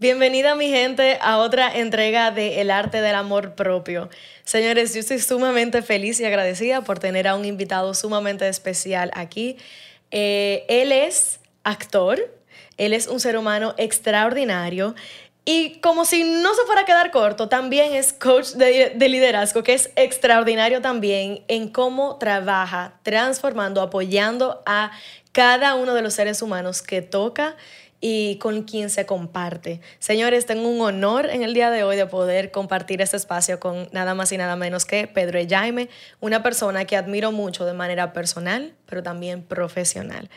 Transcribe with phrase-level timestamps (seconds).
[0.00, 4.08] Bienvenida mi gente a otra entrega de El arte del amor propio.
[4.44, 9.58] Señores, yo estoy sumamente feliz y agradecida por tener a un invitado sumamente especial aquí.
[10.10, 12.18] Eh, él es actor,
[12.78, 14.94] él es un ser humano extraordinario
[15.44, 19.62] y como si no se fuera a quedar corto, también es coach de, de, liderazgo,
[19.62, 24.92] que es extraordinario también en cómo trabaja, transformando, apoyando a
[25.32, 27.56] cada uno de los seres humanos que toca
[28.00, 29.80] y con quien se comparte.
[29.98, 33.88] Señores, tengo un honor en el día de hoy de poder compartir este espacio con
[33.92, 35.38] nada más y nada menos que Pedro.
[35.48, 35.88] Jaime,
[36.20, 40.30] una persona que admiro mucho de manera personal, pero también profesional.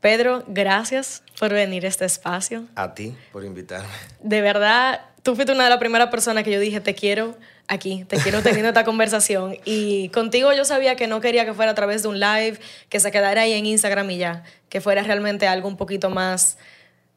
[0.00, 2.66] Pedro, gracias por venir a este espacio.
[2.76, 3.88] A ti por invitarme.
[4.22, 8.04] De verdad, tú fuiste una de las primeras personas que yo dije, te quiero aquí,
[8.04, 9.56] te quiero teniendo esta conversación.
[9.64, 13.00] Y contigo yo sabía que no quería que fuera a través de un live, que
[13.00, 16.58] se quedara ahí en Instagram y ya, que fuera realmente algo un poquito más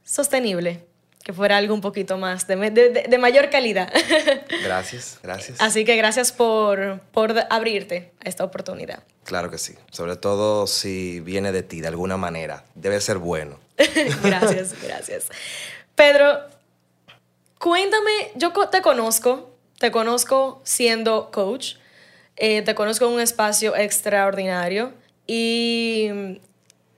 [0.03, 0.85] sostenible,
[1.23, 3.91] que fuera algo un poquito más de, de, de mayor calidad.
[4.63, 5.61] Gracias, gracias.
[5.61, 9.03] Así que gracias por, por abrirte a esta oportunidad.
[9.23, 13.59] Claro que sí, sobre todo si viene de ti de alguna manera, debe ser bueno.
[14.23, 15.27] gracias, gracias.
[15.95, 16.39] Pedro,
[17.59, 21.75] cuéntame, yo te conozco, te conozco siendo coach,
[22.35, 24.93] eh, te conozco en un espacio extraordinario
[25.27, 26.39] y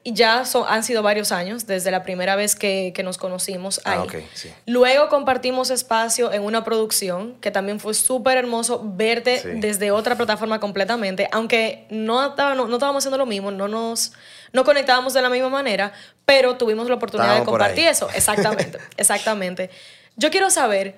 [0.05, 3.79] y ya son, han sido varios años desde la primera vez que, que nos conocimos
[3.85, 3.97] ahí.
[3.99, 4.51] Ah, okay, sí.
[4.65, 9.49] Luego compartimos espacio en una producción que también fue súper hermoso verte sí.
[9.55, 14.11] desde otra plataforma completamente, aunque no, estaba, no, no, estábamos haciendo lo mismo, no nos
[14.51, 15.93] no conectábamos de la misma manera,
[16.25, 18.07] pero tuvimos la oportunidad de compartir eso.
[18.13, 19.69] Exactamente, exactamente.
[20.15, 20.95] Yo quiero saber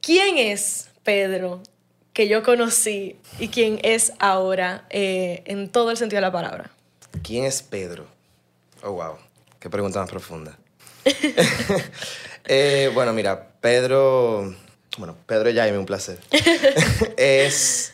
[0.00, 1.62] quién es Pedro
[2.12, 6.70] que yo conocí y quién es ahora eh, en todo el sentido de la palabra.
[7.22, 8.06] ¿Quién es Pedro?
[8.82, 9.16] Oh, wow.
[9.60, 10.56] Qué pregunta más profunda.
[12.46, 14.54] eh, bueno, mira, Pedro.
[14.98, 16.18] Bueno, Pedro Jaime, un placer.
[17.16, 17.92] es.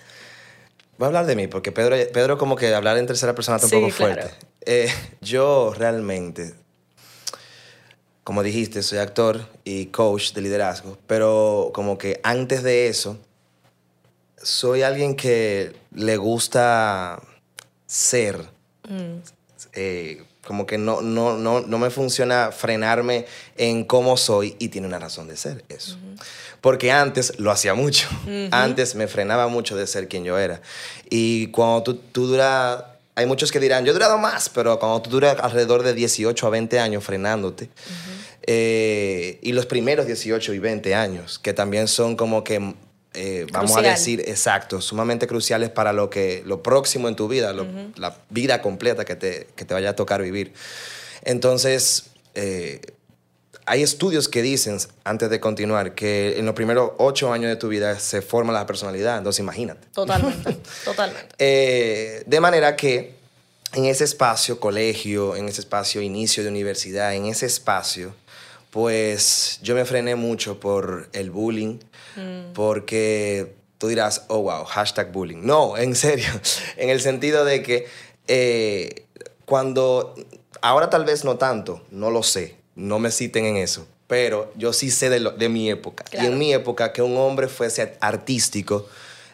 [0.96, 3.66] Voy a hablar de mí, porque Pedro, Pedro como que hablar en tercera persona está
[3.66, 4.14] un Sí, poco claro.
[4.22, 4.46] fuerte.
[4.66, 6.54] Eh, yo realmente,
[8.24, 13.16] como dijiste, soy actor y coach de liderazgo, pero como que antes de eso,
[14.42, 17.22] soy alguien que le gusta
[17.86, 18.48] ser.
[18.88, 19.20] Mm.
[19.74, 23.26] Eh, como que no, no, no, no me funciona frenarme
[23.56, 25.96] en cómo soy y tiene una razón de ser eso.
[25.96, 26.22] Uh -huh.
[26.60, 28.08] Porque antes lo hacía mucho.
[28.24, 28.48] Uh -huh.
[28.52, 30.62] Antes me frenaba mucho de ser quien yo era.
[31.10, 32.82] Y cuando tú, tú duras,
[33.14, 36.46] hay muchos que dirán, yo he durado más, pero cuando tú duras alrededor de 18
[36.46, 38.38] a 20 años frenándote, uh -huh.
[38.46, 42.74] eh, y los primeros 18 y 20 años, que también son como que
[43.18, 43.92] eh, vamos Crucial.
[43.92, 47.66] a decir, exacto, sumamente cruciales para lo, que, lo próximo en tu vida, lo, uh
[47.66, 47.96] -huh.
[47.96, 50.52] la vida completa que te, que te vaya a tocar vivir.
[51.22, 52.80] Entonces, eh,
[53.66, 57.68] hay estudios que dicen, antes de continuar, que en los primeros ocho años de tu
[57.68, 59.86] vida se forma la personalidad, entonces imagínate.
[59.92, 61.34] Totalmente, totalmente.
[61.38, 63.14] Eh, de manera que
[63.74, 68.14] en ese espacio, colegio, en ese espacio, inicio de universidad, en ese espacio,
[68.70, 71.78] pues yo me frené mucho por el bullying,
[72.16, 72.52] mm.
[72.54, 75.40] porque tú dirás, oh, wow, hashtag bullying.
[75.42, 76.28] No, en serio,
[76.76, 77.86] en el sentido de que
[78.26, 79.06] eh,
[79.44, 80.14] cuando,
[80.60, 84.72] ahora tal vez no tanto, no lo sé, no me citen en eso, pero yo
[84.72, 86.04] sí sé de, lo, de mi época.
[86.04, 86.26] Claro.
[86.26, 88.86] Y en mi época que un hombre fuese artístico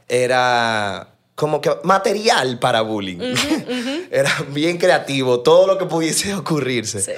[0.09, 3.19] era como que material para bullying.
[3.19, 4.09] Uh -huh, uh -huh.
[4.11, 7.01] Era bien creativo, todo lo que pudiese ocurrirse.
[7.01, 7.12] Sí.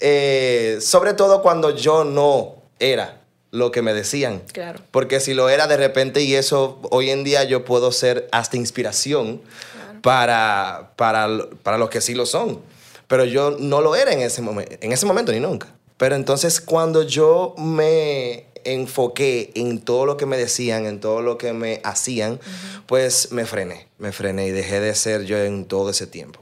[0.00, 3.20] Eh, sobre todo cuando yo no era
[3.50, 4.42] lo que me decían.
[4.52, 4.80] Claro.
[4.90, 8.56] Porque si lo era de repente y eso, hoy en día yo puedo ser hasta
[8.56, 9.40] inspiración
[9.72, 10.02] claro.
[10.02, 11.28] para, para,
[11.62, 12.60] para los que sí lo son.
[13.06, 15.68] Pero yo no lo era en ese, momento, en ese momento ni nunca.
[15.96, 21.38] Pero entonces cuando yo me enfoqué en todo lo que me decían, en todo lo
[21.38, 22.82] que me hacían, uh -huh.
[22.86, 26.40] pues me frené, me frené y dejé de ser yo en todo ese tiempo.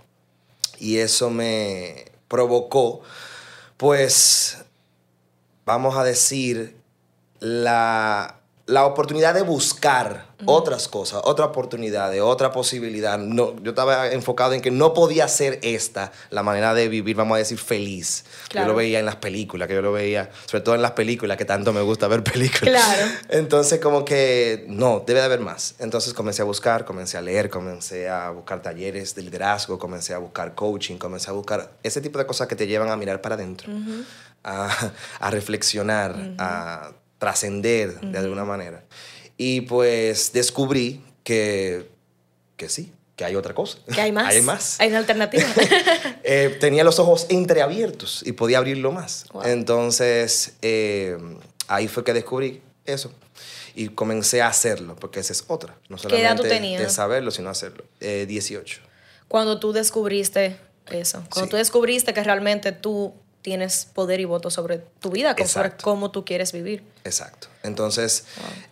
[0.78, 3.02] Y eso me provocó,
[3.76, 4.64] pues,
[5.64, 6.76] vamos a decir,
[7.40, 13.16] la la oportunidad de buscar otras cosas, otra oportunidad, otra posibilidad.
[13.16, 17.36] No, yo estaba enfocado en que no podía ser esta la manera de vivir, vamos
[17.36, 18.24] a decir, feliz.
[18.52, 21.36] Yo lo veía en las películas, que yo lo veía, sobre todo en las películas,
[21.36, 22.74] que tanto me gusta ver películas.
[22.74, 23.12] Claro.
[23.28, 25.76] Entonces, como que no, debe de haber más.
[25.78, 30.18] Entonces comencé a buscar, comencé a leer, comencé a buscar talleres de liderazgo, comencé a
[30.18, 33.36] buscar coaching, comencé a buscar ese tipo de cosas que te llevan a mirar para
[33.36, 33.72] adentro,
[34.42, 38.84] a, a, reflexionar, a trascender de alguna manera.
[39.36, 41.88] Y pues descubrí que,
[42.56, 43.78] que sí, que hay otra cosa.
[43.92, 44.28] Que hay más.
[44.28, 44.80] hay más.
[44.80, 45.44] Hay una alternativa.
[46.28, 49.26] Eh, tenía los ojos entreabiertos y podía abrirlo más.
[49.44, 51.16] Entonces, eh,
[51.68, 53.12] ahí fue que descubrí eso.
[53.76, 55.76] Y comencé a hacerlo, porque esa es otra.
[55.88, 56.82] No solamente ¿Qué edad tú tenías?
[56.82, 57.84] de saberlo, sino hacerlo.
[58.00, 58.80] 18.
[58.80, 58.88] Eh,
[59.28, 60.56] Cuando tú descubriste
[60.90, 63.14] eso, cuando tú descubriste que realmente tú
[63.46, 66.82] tienes poder y voto sobre tu vida, sobre cómo tú quieres vivir.
[67.04, 67.46] Exacto.
[67.62, 68.24] Entonces,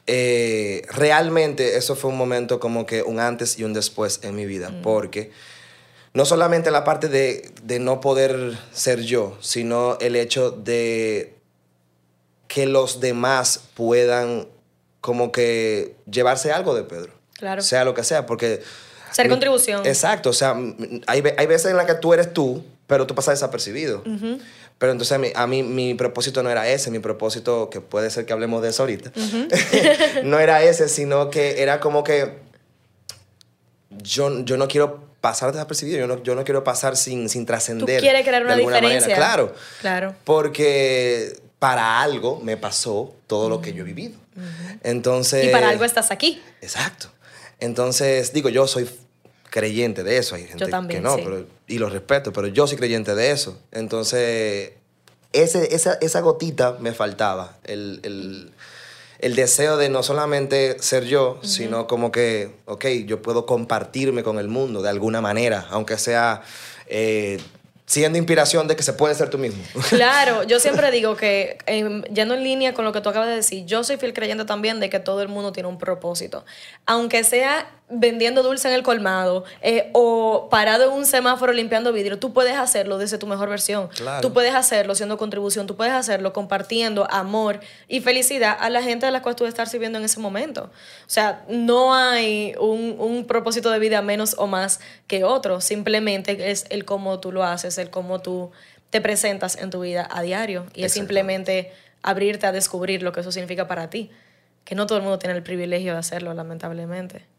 [0.08, 4.46] eh, realmente eso fue un momento como que un antes y un después en mi
[4.46, 4.82] vida, mm.
[4.82, 5.30] porque
[6.12, 11.36] no solamente la parte de, de, no poder ser yo, sino el hecho de
[12.48, 14.48] que los demás puedan
[15.00, 17.12] como que llevarse algo de Pedro.
[17.34, 17.62] Claro.
[17.62, 18.60] Sea lo que sea, porque...
[19.12, 19.86] Ser contribución.
[19.86, 20.56] Exacto, o sea,
[21.06, 24.02] hay, hay veces en las que tú eres tú, pero tú pasas desapercibido.
[24.78, 28.32] Pero entonces a mí, mi propósito no era ese, mi propósito, que puede ser que
[28.32, 29.12] hablemos de eso ahorita,
[30.24, 32.38] no era ese, sino que era como que
[33.90, 37.96] yo, yo no quiero pasar desapercibido, yo no, yo no quiero pasar sin, sin trascender.
[37.96, 39.14] Tú quieres crear una diferencia.
[39.14, 39.54] Claro.
[39.80, 40.14] Claro.
[40.24, 44.18] Porque para algo me pasó todo lo que yo he vivido.
[44.82, 45.46] Entonces...
[45.46, 46.42] Y para algo estás aquí.
[46.60, 47.08] Exacto.
[47.58, 48.86] Entonces, digo, yo soy
[49.54, 50.34] creyente de eso.
[50.34, 53.56] Hay gente que no, pero, y lo respeto, pero yo soy creyente de eso.
[53.70, 54.72] Entonces,
[55.32, 57.56] ese, esa, esa gotita me faltaba.
[57.62, 58.50] El, el,
[59.20, 64.40] el, deseo de no solamente ser yo, sino como que, ok, yo puedo compartirme con
[64.40, 66.42] el mundo de alguna manera, aunque sea...
[66.88, 67.38] Eh,
[67.86, 69.62] siendo inspiración de que se puede ser tú mismo.
[69.90, 73.36] Claro, yo siempre digo que, eh, yendo en línea con lo que tú acabas de
[73.36, 76.46] decir, yo soy fiel creyente también de que todo el mundo tiene un propósito.
[76.86, 82.18] Aunque sea vendiendo dulce en el colmado eh, o parado en un semáforo limpiando vidrio,
[82.18, 83.90] tú puedes hacerlo desde tu mejor versión.
[84.22, 89.06] Tú puedes hacerlo siendo contribución, tú puedes hacerlo compartiendo amor y felicidad a la gente
[89.06, 90.70] a la cual tú estás sirviendo en ese momento.
[91.06, 96.50] O sea, no hay un, un propósito de vida menos o más que otro, simplemente
[96.50, 98.50] es el cómo tú lo haces, el cómo tú
[98.88, 100.66] te presentas en tu vida a diario.
[100.74, 101.72] Y es simplemente
[102.02, 104.10] abrirte a descubrir lo que eso significa para ti,
[104.64, 107.33] que no todo el mundo tiene el privilegio de hacerlo, lamentablemente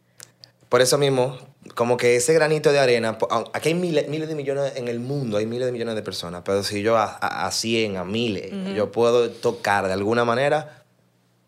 [0.69, 1.38] por eso mismo,
[1.75, 3.17] como que ese granito de arena,
[3.53, 6.41] aquí hay miles, miles de millones en el mundo, hay miles de millones de personas,
[6.45, 10.83] pero si yo a, a, 100, a miles, yo puedo tocar de alguna manera,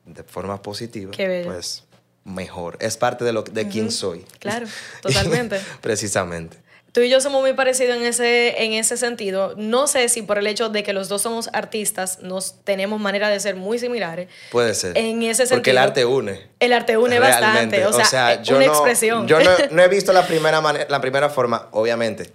[0.06, 1.12] de forma positiva,
[1.46, 1.84] pues
[2.24, 2.78] mejor.
[2.80, 4.26] Es parte de, lo, de quién soy.
[4.40, 4.68] Claro,
[5.02, 5.60] totalmente.
[5.82, 6.67] Precisamente
[6.98, 9.54] tú y yo somos muy parecidos en ese, en ese sentido.
[9.56, 13.30] No sé si por el hecho de que los dos somos artistas, nos tenemos manera
[13.30, 14.30] de ser muy similares.
[14.50, 14.98] Puede ser.
[14.98, 15.58] En ese sentido.
[15.58, 16.48] Porque el arte une.
[16.60, 17.86] El arte une bastante.
[17.86, 19.28] O sea, eh, una expresión.
[19.28, 19.38] Yo
[19.70, 20.60] no, he visto la primera,
[20.90, 22.32] la primera forma, obviamente.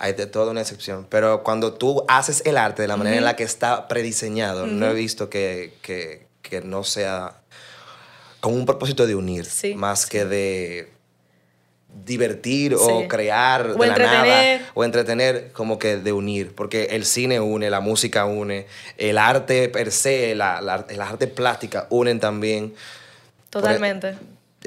[0.00, 1.06] Hay de toda una excepción.
[1.08, 4.90] Pero cuando tú haces el arte de la manera en la que está prediseñado, no
[4.90, 7.36] he visto que, que, que, no sea
[8.40, 9.46] con un propósito de unir,
[9.76, 10.99] más que de
[12.04, 17.40] divertir o crear de la nada o entretener como que de unir porque el cine
[17.40, 18.66] une la música une
[18.96, 22.74] el arte per se la, la, arte plástica unen también.
[23.50, 24.16] Totalmente.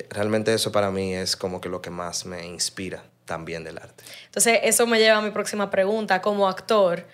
[0.09, 4.03] realmente eso para mí es como que lo que más me inspira también del arte.
[4.25, 7.05] Entonces eso me lleva a mi próxima pregunta como actor.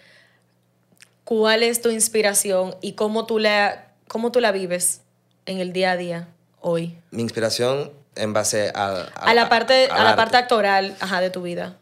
[1.29, 5.01] ¿cuál es tu inspiración y cómo tú la cómo tú la vives
[5.45, 6.27] en el día a día
[6.59, 11.29] hoy mi inspiración en base a, a, la parte, a, la parte actoral ajá, de
[11.29, 11.77] tu vida.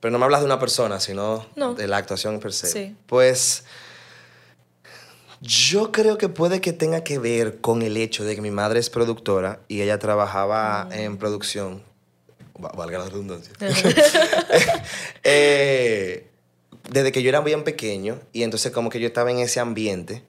[0.00, 2.66] Pero no me hablas de una persona, sino de la actuación per se.
[2.66, 2.96] Sí.
[3.06, 3.64] Pues
[5.40, 8.80] yo creo que puede que tenga que ver con el hecho de que mi madre
[8.80, 10.92] es productora y ella trabajaba mm.
[10.92, 11.82] en producción.
[12.58, 13.52] Valga la redundancia.
[15.24, 16.28] eh,
[16.90, 20.22] desde que yo era bien pequeño y entonces como que yo estaba en ese ambiente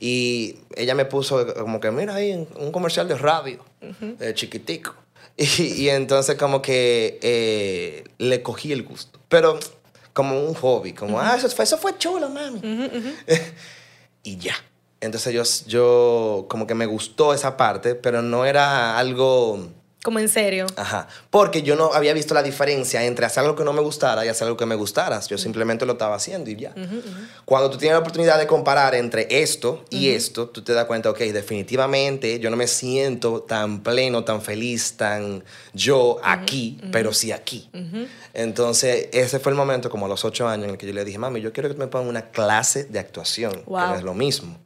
[0.00, 3.64] y ella me puso como que mira ahí un comercial de radio
[4.00, 4.94] uh chiquitico.
[5.38, 9.20] Y, entonces como que eh, le cogí el gusto.
[9.28, 9.58] Pero
[10.14, 12.60] como un hobby como ah eso fue, eso fue chulo mami
[14.22, 14.54] y ya.
[15.00, 19.68] Entonces yo, yo como que me gustó esa parte pero no era algo
[20.06, 20.66] Como en serio.
[20.76, 21.08] Ajá.
[21.30, 24.28] Porque yo no había visto la diferencia entre hacer algo que no me gustara y
[24.28, 25.18] hacer algo que me gustara.
[25.26, 26.72] Yo simplemente lo estaba haciendo y ya.
[27.44, 31.10] Cuando tú tienes la oportunidad de comparar entre esto y esto, tú te das cuenta,
[31.10, 35.42] ok, definitivamente yo no me siento tan pleno, tan feliz, tan
[35.74, 37.68] yo aquí, pero sí aquí.
[38.32, 41.04] Entonces, ese fue el momento, como a los ocho años, en el que yo le
[41.04, 43.88] dije, mami, yo quiero que tú me pongas una clase de actuación, que Wow.
[43.88, 44.56] no es lo mismo.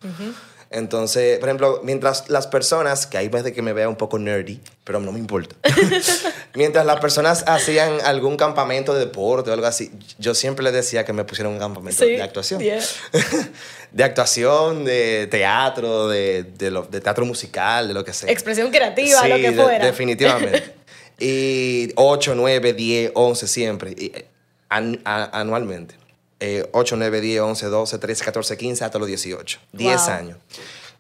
[0.73, 4.61] Entonces, por ejemplo, mientras las personas, que hay veces que me vea un poco nerdy,
[4.85, 5.57] pero no me importa.
[6.55, 11.05] mientras las personas hacían algún campamento de deporte o algo así, yo siempre les decía
[11.05, 12.61] que me pusieran un campamento Sí, de actuación.
[12.61, 12.79] yeah.
[13.91, 18.31] de actuación, de teatro, de, de, lo- de teatro musical, de lo que sea.
[18.31, 19.85] Expresión creativa, Sí, lo que de- fuera.
[19.85, 20.73] definitivamente.
[21.19, 24.27] y 8, 9, 10, 11 siempre, y, eh,
[24.69, 25.97] an- a- anualmente.
[26.41, 29.59] Eh, 8, 9, 10, 11, 12, 13, 14, 15, hasta los 18.
[29.73, 30.11] 10 Wow.
[30.11, 30.39] años.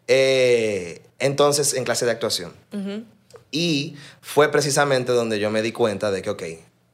[0.06, 2.52] Eh, entonces, en clase de actuación.
[3.50, 6.42] Y fue precisamente donde yo me di cuenta de que, ok,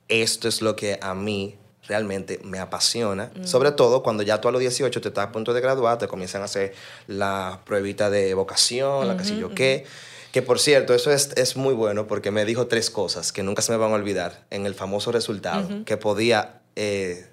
[0.09, 1.57] esto es lo que a mí
[1.89, 3.31] realmente me apasiona.
[3.45, 6.09] Sobre todo cuando ya tú a los 18 te estás a punto de graduar, te
[6.09, 6.75] comienzan a hacer
[7.07, 9.85] la pruebita de vocación, la que sé yo qué.
[10.33, 13.63] Que por cierto, eso es, es muy bueno porque me dijo tres cosas que nunca
[13.63, 15.85] se me van a olvidar en el famoso resultado.
[15.85, 17.27] Que podía eh,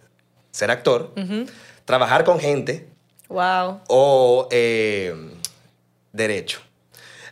[0.54, 1.12] ser actor,
[1.84, 2.88] trabajar con gente
[3.28, 3.82] Wow.
[3.88, 5.14] o eh,
[6.12, 6.60] derecho.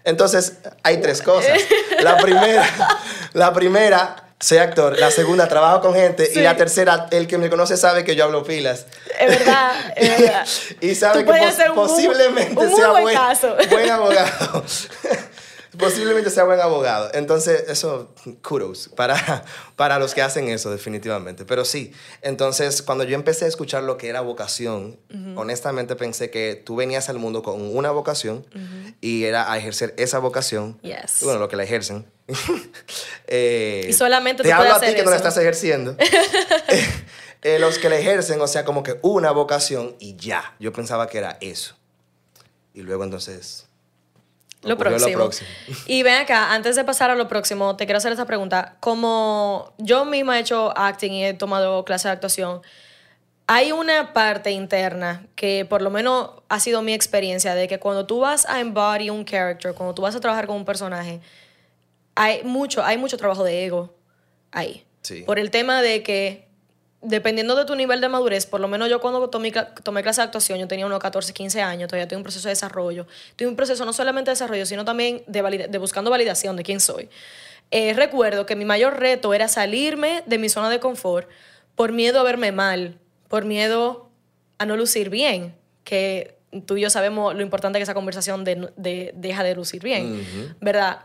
[0.03, 1.59] Entonces, hay tres cosas.
[2.01, 2.67] La primera,
[3.33, 4.97] la primera, soy actor.
[4.97, 6.25] La segunda, trabajo con gente.
[6.25, 6.39] Sí.
[6.39, 8.87] Y la tercera, el que me conoce sabe que yo hablo pilas.
[9.19, 10.47] Es verdad, es verdad.
[10.81, 13.55] y sabe Tú que pos- ser un muy- posiblemente un muy sea buen buen, caso.
[13.69, 14.63] buen abogado.
[15.77, 17.09] posiblemente sea buen abogado.
[17.13, 21.45] Entonces, eso, kudos para, para los que hacen eso, definitivamente.
[21.45, 24.99] Pero sí, entonces, cuando yo empecé a escuchar lo que era vocación,
[25.35, 28.45] honestamente pensé que tú venías al mundo con una vocación
[28.99, 30.79] y era a ejercer esa vocación.
[30.81, 31.19] Yes.
[31.23, 32.05] Bueno, lo que la ejercen.
[33.33, 35.95] Eh, Y solamente te tú hablo a ti que no la estás ejerciendo.
[37.43, 40.55] Eh, los que la ejercen, o sea, como que una vocación y ya.
[40.59, 41.75] Yo pensaba que era eso.
[42.75, 43.65] Y luego entonces...
[44.63, 45.29] Lo próximo.
[45.87, 48.77] Y ven acá, antes de pasar a lo próximo, te quiero hacer esta pregunta.
[48.79, 52.61] Como yo misma he hecho acting y he tomado clases de actuación,
[53.47, 58.05] hay una parte interna que por lo menos ha sido mi experiencia de que cuando
[58.05, 61.19] tú vas a embody un character, cuando tú vas a trabajar con un personaje,
[62.15, 63.93] hay mucho, hay mucho trabajo de ego
[64.51, 64.85] ahí.
[65.01, 65.23] Sí.
[65.23, 66.47] Por el tema de que,
[67.01, 69.51] dependiendo de tu nivel de madurez, por lo menos yo cuando tomé,
[69.83, 72.47] tomé clase de actuación, yo tenía unos 14, 15 años, todavía estoy en un proceso
[72.47, 73.07] de desarrollo.
[73.29, 76.55] Estoy en un proceso no solamente de desarrollo, sino también de, valida- de buscando validación
[76.55, 77.09] de quién soy.
[77.71, 81.27] Eh, recuerdo que mi mayor reto era salirme de mi zona de confort
[81.75, 82.97] por miedo a verme mal,
[83.29, 84.09] por miedo
[84.57, 88.69] a no lucir bien, que tú y yo sabemos lo importante que esa conversación de,
[88.75, 90.99] de- deja de lucir bien, ¿verdad?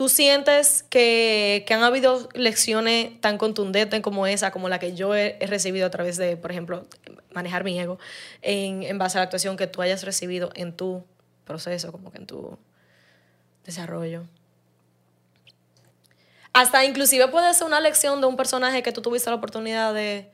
[0.00, 5.14] ¿Tú sientes que, que han habido lecciones tan contundentes como esa, como la que yo
[5.14, 6.86] he, recibido a través de, por ejemplo,
[7.34, 7.98] manejar mi ego,
[8.40, 11.04] en, en base a la actuación que tú hayas recibido en tu
[11.44, 12.56] proceso, como que en tu
[13.66, 14.22] desarrollo?
[16.54, 20.30] Hasta inclusive puede ser una lección de un personaje que tú tuviste la oportunidad de,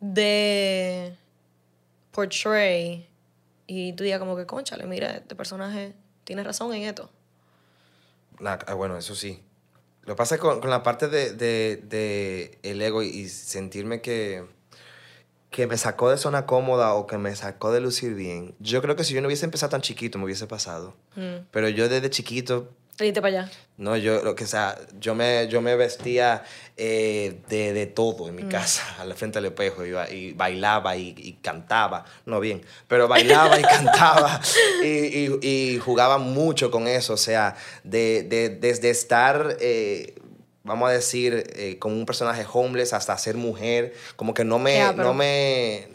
[0.00, 1.14] de
[2.10, 3.06] portray
[3.66, 5.92] y tú digas como que, conchale, mira, este personaje
[6.24, 7.10] tiene razón en esto.
[8.40, 9.42] La- ah, bueno, eso sí.
[10.02, 13.28] Lo que pasa es con, con la parte de, de- de el ego y, y
[13.28, 14.44] sentirme que,
[15.50, 18.54] que me sacó de zona cómoda o que me sacó de lucir bien.
[18.58, 20.94] Yo creo que si yo no hubiese empezado tan chiquito, me hubiese pasado.
[21.16, 21.46] Mm.
[21.50, 23.50] Pero yo desde chiquito Para allá.
[23.76, 26.44] No, yo, lo que sea, yo me, yo me vestía
[26.76, 30.96] eh, de, de todo en mi casa, al frente del espejo, y, ba- y bailaba
[30.96, 34.40] y, y cantaba, no bien, pero bailaba y cantaba
[34.80, 40.14] y, y- y jugaba mucho con eso, o sea, de, de- desde estar, eh,
[40.62, 44.92] vamos a decir, eh, como un personaje homeless hasta ser mujer, como que no me,
[44.94, 45.88] no me,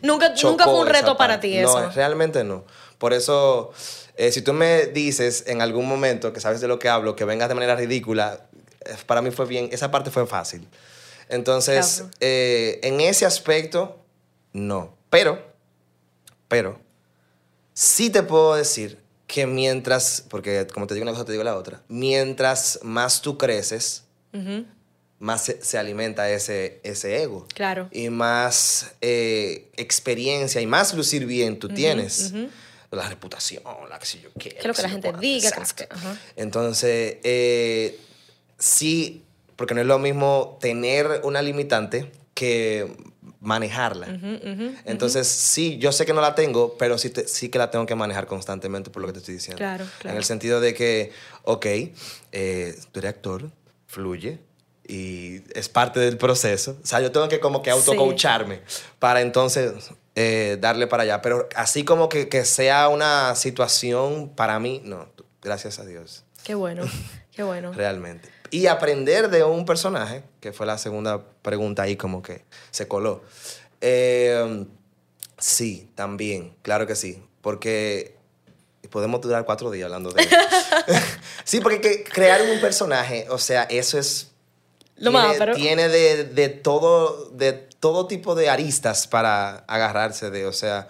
[0.00, 1.90] Nunca, nunca fue un reto para ti No, eso.
[1.90, 2.64] realmente no.
[2.98, 3.72] Por eso,
[4.16, 7.24] eh, si tú me dices en algún momento que sabes de lo que hablo, que
[7.24, 8.46] vengas de manera ridícula,
[8.84, 10.66] eh, para mí fue bien, esa parte fue fácil.
[11.28, 12.10] Entonces, Claro.
[12.20, 14.00] eh, en ese aspecto,
[14.52, 14.96] no.
[15.10, 15.42] Pero,
[16.48, 16.78] pero,
[17.74, 21.56] sí te puedo decir que mientras, porque como te digo una cosa, te digo la
[21.56, 24.64] otra, mientras más tú creces, Ujú,
[25.18, 27.88] más se, se alimenta ese, ese ego Claro.
[27.90, 32.32] y más eh, experiencia y más lucir bien tú tienes.
[32.32, 32.48] ujú.
[32.90, 34.50] La reputación, la que sé yo qué.
[34.50, 35.84] Que lo que la gente diga, que exacto.
[35.90, 36.18] ajá.
[36.36, 37.98] Entonces, eh,
[38.58, 39.24] sí,
[39.56, 42.94] porque no es lo mismo tener una limitante que
[43.40, 44.08] manejarla.
[44.84, 47.94] Entonces, sí, yo sé que no la tengo, pero sí, sí que la tengo que
[47.94, 49.58] manejar constantemente por lo que te estoy diciendo.
[49.58, 50.14] Claro, claro.
[50.14, 51.12] En el sentido de que,
[51.44, 51.66] ok,
[52.32, 53.50] eh, tú eres actor,
[53.86, 54.38] fluye,
[54.88, 56.78] y es parte del proceso.
[56.82, 58.60] O sea, yo tengo que como que autocoacharme
[58.98, 59.72] para entonces
[60.16, 61.22] eh, darle para allá.
[61.22, 65.08] Pero así como que, que, sea una situación para mí, no,
[65.42, 66.24] gracias a Dios.
[66.42, 66.84] Qué bueno,
[67.32, 67.72] qué bueno.
[67.72, 68.28] Realmente.
[68.50, 73.22] Y aprender de un personaje, que fue la segunda pregunta ahí como que se coló.
[73.80, 74.66] Eh,
[75.36, 77.22] sí, también, claro que sí.
[77.42, 78.16] Porque
[78.90, 80.36] podemos durar cuatro días hablando de eso.
[81.44, 84.32] sí, porque crear un personaje, o sea, eso es
[84.96, 85.54] lo tiene, más, pero...
[85.54, 90.88] tiene de, de, todo, de todo tipo de aristas para agarrarse de, o sea,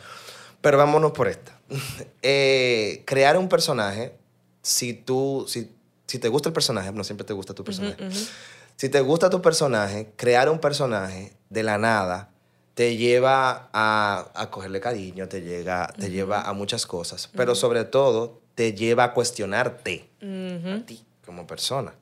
[0.61, 1.59] pero vámonos por esta.
[2.23, 4.16] eh, crear un personaje,
[4.62, 5.71] si tú, si,
[6.07, 8.31] si, te gusta el personaje, no siempre te gusta tu personaje, uh -huh, uh -huh.
[8.76, 12.31] si te gusta tu personaje, crear un personaje de la nada
[12.75, 16.12] te lleva a, a cogerle cariño, te, llega, te uh -huh.
[16.12, 21.95] lleva a muchas cosas, pero sobre todo te lleva a cuestionarte a ti como persona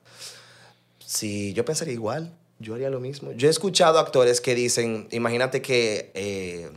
[1.05, 3.31] si yo pensaría igual, yo haría lo mismo.
[3.33, 6.69] Yo he escuchado actores que dicen, imagínate que eh,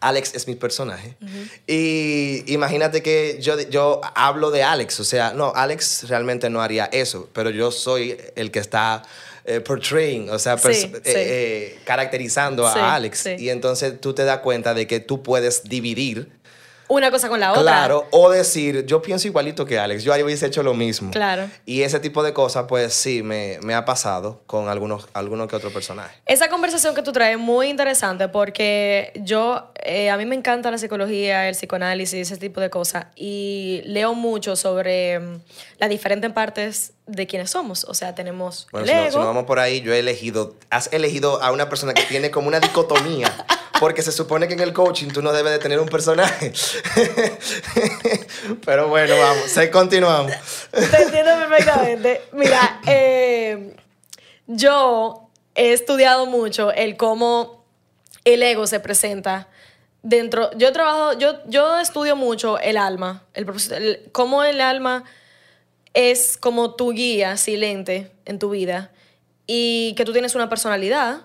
[0.00, 1.16] Alex es mi personaje.
[1.20, 1.50] Uh -huh.
[1.66, 5.00] Y imagínate que yo, yo hablo de Alex.
[5.00, 9.02] O sea, no, Alex realmente no haría eso, pero yo soy el que está
[9.44, 10.90] eh, portraying, o sea, sí, sí.
[11.04, 13.26] eh, caracterizando sí, a Alex.
[13.38, 16.28] Y entonces tú te das cuenta de que tú puedes dividir
[16.88, 17.62] una cosa con la otra.
[17.62, 21.10] Claro, o decir, yo pienso igualito que Alex, yo ahí hubiese hecho lo mismo.
[21.10, 21.48] Claro.
[21.64, 25.56] Y ese tipo de cosas, pues sí, me, me ha pasado con algunos, algunos que
[25.56, 26.16] otros personajes.
[26.26, 30.70] Esa conversación que tú traes es muy interesante porque yo, eh, a mí me encanta
[30.70, 33.06] la psicología, el psicoanálisis, ese tipo de cosas.
[33.14, 35.40] Y leo mucho sobre um,
[35.78, 37.84] las diferentes partes de quiénes somos.
[37.84, 39.04] O sea, tenemos bueno, el si ego.
[39.04, 42.02] No, si no vamos por ahí, yo he elegido, has elegido a una persona que
[42.02, 43.32] tiene como una dicotomía.
[43.78, 46.52] Porque se supone que en el coaching tú no debes de tener un personaje.
[48.64, 50.32] Pero bueno, vamos, se continuamos.
[50.70, 52.22] Te entiendo perfectamente.
[52.32, 53.76] Mira, eh,
[54.46, 57.66] yo he estudiado mucho el cómo
[58.24, 59.48] el ego se presenta
[60.06, 60.50] dentro.
[60.56, 65.04] Yo trabajo, yo, yo estudio mucho el alma, el, el, cómo el alma
[65.94, 68.92] es como tu guía silente en tu vida
[69.46, 71.22] y que tú tienes una personalidad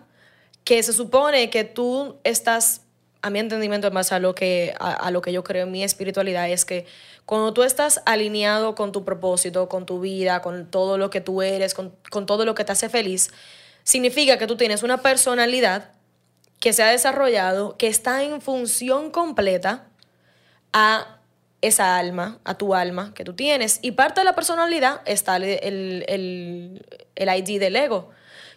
[0.64, 2.82] que se supone que tú estás,
[3.22, 5.84] a mi entendimiento, en base a lo que, a, lo que yo creo en mi
[5.84, 6.86] espiritualidad, es que
[7.26, 11.44] cuando tú estás alineado con tu propósito, con tu vida, con todo lo que tú
[11.44, 13.30] eres, con, con todo lo que te hace feliz,
[13.84, 15.92] significa que tú tienes una personalidad
[16.62, 19.88] que se ha desarrollado, que está en función completa
[20.72, 21.18] a
[21.62, 23.80] esa alma, a tu alma que tú tienes.
[23.82, 28.12] Y parte de la personalidad está el, el, el, ID del ego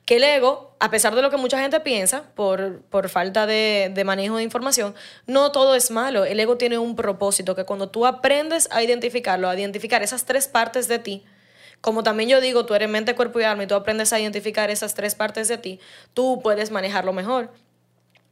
[0.05, 3.90] que el ego, a pesar de lo que mucha gente piensa por, por falta de,
[3.94, 4.94] de, manejo de información,
[5.26, 6.26] no todo es malo.
[6.26, 10.46] El ego tiene un propósito que cuando tú aprendes a identificarlo, a identificar esas tres
[10.46, 11.24] partes de ti,
[11.81, 14.70] como también yo digo, tú eres mente, cuerpo y alma y tú aprendes a identificar
[14.70, 15.81] esas tres partes de ti,
[16.12, 17.50] tú puedes manejarlo mejor.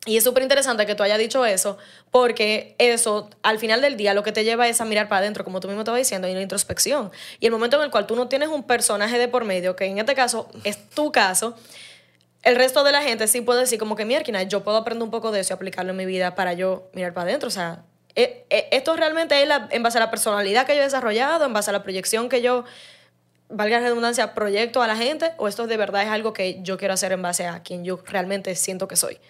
[0.04, 1.78] Y es súper interesante que tú hayas dicho eso,
[2.10, 5.44] porque eso, al final del día, lo que te lleva es a mirar para adentro,
[5.44, 7.12] como tú mismo estabas diciendo, y una introspección.
[7.38, 9.84] Y el momento en el cual tú no tienes un personaje de por medio, que
[9.84, 11.54] en este caso es tu caso,
[12.42, 15.12] el resto de la gente sí puede decir como que, mierda, yo puedo aprender un
[15.12, 17.46] poco de eso y aplicarlo en mi vida para yo mirar para adentro.
[17.46, 17.84] O sea,
[18.16, 21.70] esto realmente es la, en base a la personalidad que yo he desarrollado, en base
[21.70, 22.64] a la proyección que yo,
[23.48, 26.76] valga la redundancia, proyecto a la gente, o esto de verdad es algo que yo
[26.76, 29.20] quiero hacer en base a quien yo realmente siento que soy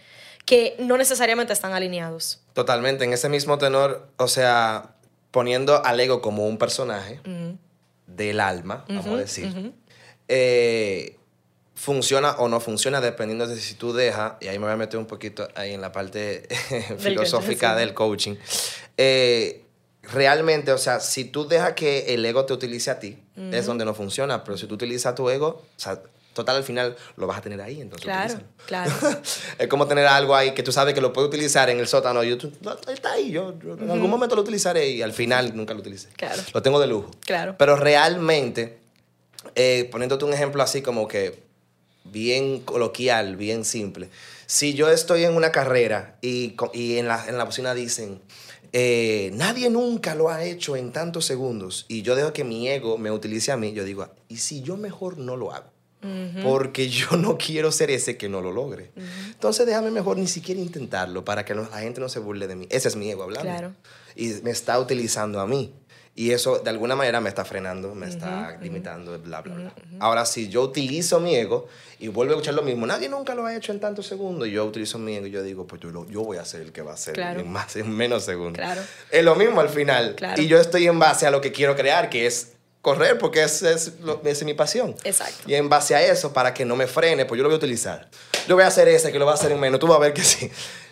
[0.44, 2.40] que no necesariamente están alineados.
[2.52, 4.94] Totalmente, en ese mismo tenor, o sea,
[5.30, 7.56] poniendo al ego como un personaje uh -huh.
[8.06, 9.72] del alma, vamos uh -huh, a decir, uh -huh.
[10.28, 11.16] eh,
[11.74, 14.98] funciona o no funciona dependiendo de si tú dejas, y ahí me voy a meter
[14.98, 17.80] un poquito ahí en la parte del filosófica coaching, sí.
[17.80, 18.34] del coaching,
[18.98, 19.64] eh,
[20.02, 23.18] realmente, o sea, si tú dejas que el ego te utilice a ti,
[23.52, 26.96] es donde no funciona, pero si tú utilizas tu ego, o sea, total al final
[27.16, 28.48] lo vas a tener ahí, entonces Claro, utilízalo.
[28.66, 29.20] claro.
[29.58, 32.22] es como tener algo ahí que tú sabes que lo puedes utilizar en el sótano.
[32.24, 32.52] Yo, tú,
[32.92, 36.08] está ahí, yo, yo en algún momento lo utilizaré y al final nunca lo utilicé.
[36.16, 36.42] Claro.
[36.54, 37.10] Lo tengo de lujo.
[37.26, 37.56] Claro.
[37.58, 38.78] Pero realmente,
[39.54, 41.42] eh, poniéndote un ejemplo así como que
[42.04, 44.08] bien coloquial, bien simple.
[44.46, 48.20] Si yo estoy en una carrera y, y en, la, en la bocina dicen,
[48.74, 52.98] eh, nadie nunca lo ha hecho en tantos segundos y yo dejo que mi ego
[52.98, 55.71] me utilice a mí, yo digo, ¿y si yo mejor no lo hago?
[56.02, 56.42] Uh -huh.
[56.42, 58.90] Porque yo no quiero ser ese que no lo logre.
[58.96, 59.32] Uh -huh.
[59.34, 62.56] Entonces déjame mejor ni siquiera intentarlo para que no, la gente no se burle de
[62.56, 62.66] mí.
[62.70, 63.48] Ese es mi ego hablando.
[63.48, 63.72] Claro.
[64.16, 65.72] Y me está utilizando a mí.
[66.14, 69.74] Y eso de alguna manera me está frenando, me está limitando, bla, bla, bla.
[69.98, 73.46] Ahora, si yo utilizo mi ego y vuelvo a escuchar lo mismo, nadie nunca lo
[73.46, 75.88] ha hecho en tantos segundos, y yo utilizo mi ego y yo digo, pues yo,
[75.90, 77.40] lo- yo voy a ser el que va a hacer Claro.
[77.40, 78.58] en, más, en menos segundos.
[78.58, 78.82] Claro.
[79.10, 80.14] Es lo mismo al final.
[80.16, 80.42] Claro.
[80.42, 83.72] Y yo estoy en base a lo que quiero crear, que es correr, porque ese
[83.72, 84.94] es, lo- esa es mi pasión.
[85.04, 85.44] Exacto.
[85.46, 87.58] Y en base a eso, para que no me frene, pues yo lo voy a
[87.58, 88.08] utilizar.
[88.46, 89.80] Yo voy a hacer ese, que lo voy a hacer en menos.
[89.80, 90.50] Tú vas a ver que sí.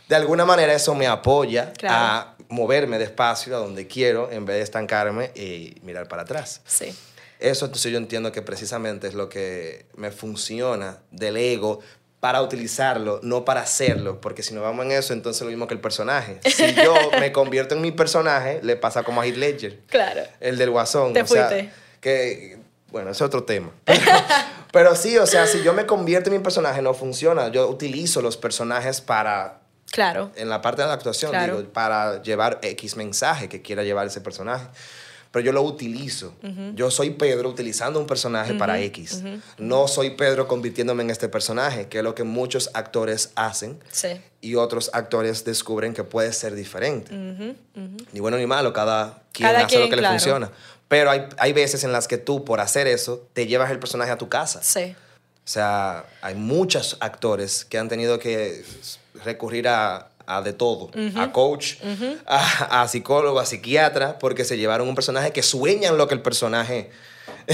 [0.09, 1.95] De alguna manera eso me apoya Claro.
[1.97, 6.63] a moverme despacio a donde quiero en vez de estancarme y mirar para atrás.
[6.67, 6.93] Sí.
[7.39, 11.81] Eso entonces yo entiendo que precisamente es lo que me funciona del ego
[12.21, 15.75] para utilizarlo, no para hacerlo, porque si no vamos en eso, entonces lo mismo que
[15.75, 16.39] el personaje.
[16.45, 20.21] Si yo me convierto en mi personaje, le pasa como a Heath Ledger, Claro.
[20.41, 21.15] el del Guasón.
[21.15, 21.49] Te o sea,
[22.01, 23.71] que, bueno, es otro tema.
[24.73, 27.49] Pero sí, o sea, si yo me convierto en mi personaje, no funciona.
[27.49, 29.59] Yo utilizo los personajes para
[29.91, 30.31] Claro.
[30.37, 31.57] en la parte de la actuación, Claro.
[31.59, 34.67] digo, para llevar X mensaje que quiera llevar ese personaje.
[35.33, 36.35] Pero yo lo utilizo.
[36.75, 39.23] Yo soy Pedro utilizando un personaje para X.
[39.59, 44.09] No soy Pedro convirtiéndome en este personaje, que es lo que muchos actores hacen Sí.
[44.41, 47.13] y otros actores descubren que puede ser diferente.
[48.13, 50.03] Ni bueno ni malo, cada quien Cada hace lo que claro.
[50.03, 50.51] le funciona.
[50.89, 54.11] Pero hay, hay veces en las que tú, por hacer eso, te llevas el personaje
[54.11, 54.61] a tu casa.
[54.65, 54.97] Sí.
[55.45, 58.65] O sea, hay muchos actores que han tenido que
[59.25, 61.75] recurrir a, a de todo, a coach,
[62.27, 66.23] a, a psicólogo, a psiquiatra, porque se llevaron un personaje que sueñan lo que el
[66.23, 66.91] personaje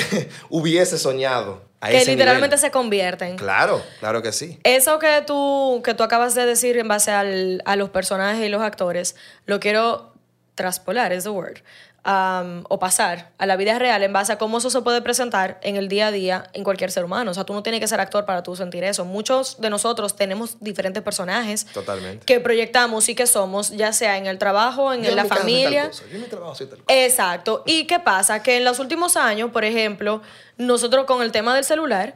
[0.51, 1.63] hubiese soñado.
[1.81, 2.59] A Que ese literalmente nivel.
[2.59, 3.37] se convierten.
[3.37, 4.59] Claro, claro que sí.
[4.65, 8.49] Eso que tú, que tú acabas de decir en base al- a los personajes y
[8.49, 10.13] los actores, lo quiero
[10.55, 11.59] traspolar, es the word,
[12.07, 15.59] um, o pasar a la vida real en base a cómo eso se puede presentar
[15.63, 17.33] en el día a día en cualquier ser humano.
[17.33, 19.05] O sea, tú no tienes que ser actor para tú sentir eso.
[19.05, 22.25] Muchos de nosotros tenemos diferentes personajes Totalmente.
[22.25, 25.89] que proyectamos y que somos, ya sea en el trabajo, en, Yo la mi familia.
[25.89, 27.05] cosa, Yo mi trabajo soy tal cosa.
[27.05, 27.65] Exacto.
[27.67, 28.43] ¿Y qué pasa?
[28.43, 30.23] Que en los últimos años, por ejemplo,
[30.57, 32.15] nosotros con el tema del celular,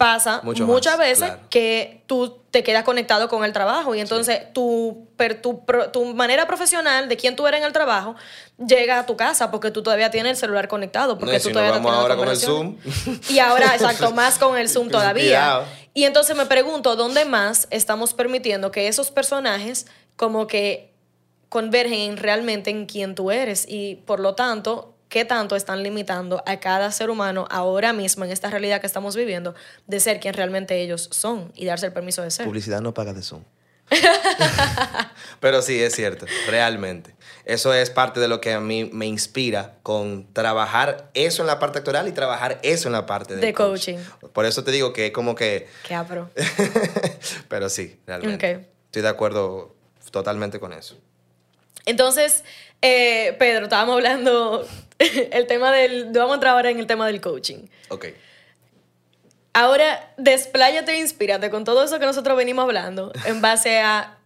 [0.00, 1.40] pasa Mucho muchas más, veces claro.
[1.50, 6.06] que tú te quedas conectado con el trabajo y entonces tu, per- tu, pro- tu
[6.14, 8.16] manera profesional de quién tú eres en el trabajo
[8.56, 11.52] llega a tu casa porque tú todavía tienes el celular conectado porque No, tú si
[11.52, 13.30] todavía vamos tienes ahora con el conversaciones.
[13.30, 15.64] Y ahora, exacto, más con el Zoom todavía.
[15.92, 19.86] Y entonces me pregunto, ¿dónde más estamos permitiendo que esos personajes
[20.16, 20.90] como que
[21.50, 23.66] convergen realmente en quién tú eres?
[23.68, 28.30] Y por lo tanto, ¿qué tanto están limitando a cada ser humano ahora mismo en
[28.30, 29.54] esta realidad que estamos viviendo
[29.86, 32.46] de ser quien realmente ellos son y darse el permiso de ser?
[32.46, 33.44] Publicidad no paga de Zoom.
[35.40, 37.12] Pero sí, es cierto, realmente.
[37.44, 41.58] Eso es parte de lo que a mí me inspira con trabajar eso en la
[41.58, 43.86] parte actoral y trabajar eso en la parte De coach.
[43.86, 43.98] coaching.
[44.32, 45.66] Por eso te digo que es como que...
[45.88, 46.30] Qué apro.
[47.48, 48.68] Pero sí, realmente.
[48.84, 49.74] Estoy de acuerdo
[50.12, 50.96] totalmente con eso.
[51.84, 52.44] Entonces,
[52.80, 54.68] eh, Pedro, estábamos hablando
[55.32, 56.10] el tema del...
[56.12, 57.66] Vamos a entrar ahora en el tema del coaching.
[57.88, 58.06] Ok.
[59.52, 64.18] Ahora, despláyate e inspírate con todo eso que nosotros venimos hablando en base a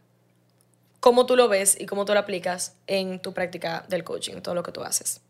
[1.00, 4.54] cómo tú lo ves y cómo tú lo aplicas en tu práctica del coaching, todo
[4.54, 5.22] lo que tú haces.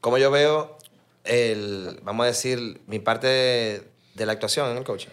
[0.00, 0.78] Como yo veo,
[1.24, 5.10] el, vamos a decir, mi parte de, de la actuación en el coaching.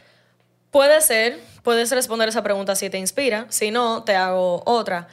[0.70, 5.08] Puede ser, puedes responder esa pregunta si te inspira, si no, te hago otra.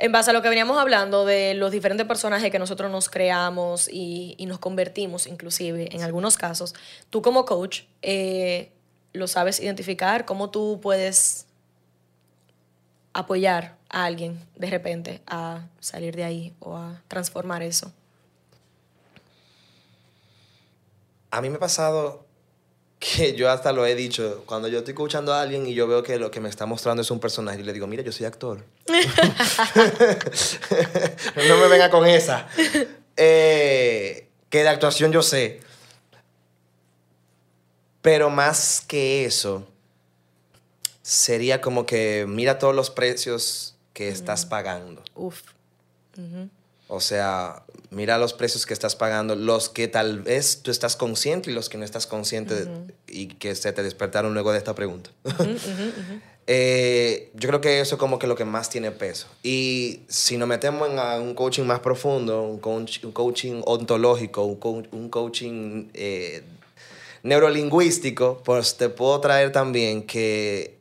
[0.00, 3.88] En base a lo que veníamos hablando de los diferentes personajes que nosotros nos creamos
[3.88, 6.74] y, y nos convertimos, inclusive en algunos casos,
[7.10, 8.72] tú como coach eh,
[9.12, 11.46] lo sabes identificar, cómo tú puedes
[13.12, 17.92] apoyar a alguien de repente a salir de ahí o a transformar eso.
[21.32, 22.27] A mí me ha pasado
[22.98, 26.02] que yo hasta lo he dicho, cuando yo estoy escuchando a alguien y yo veo
[26.02, 28.26] que lo que me está mostrando es un personaje, y le digo, mira, yo soy
[28.26, 28.64] actor.
[31.48, 32.48] no me venga con esa.
[33.16, 35.60] Eh, que de actuación yo sé.
[38.02, 39.66] Pero más que eso,
[41.02, 45.02] sería como que mira todos los precios que estás pagando.
[45.14, 45.42] Uf.
[46.90, 51.50] O sea, mira los precios que estás pagando, los que tal vez tú estás consciente
[51.50, 52.66] y los que no estás consciente
[53.06, 55.10] y que se te despertaron luego de esta pregunta.
[56.50, 59.26] Eh, yo creo que eso es como que lo que más tiene peso.
[59.42, 64.44] Y si nos metemos en a un coaching más profundo, un, coach- un coaching ontológico,
[64.44, 66.42] un, co- un coaching eh,
[67.22, 70.78] neurolingüístico, pues te puedo traer también que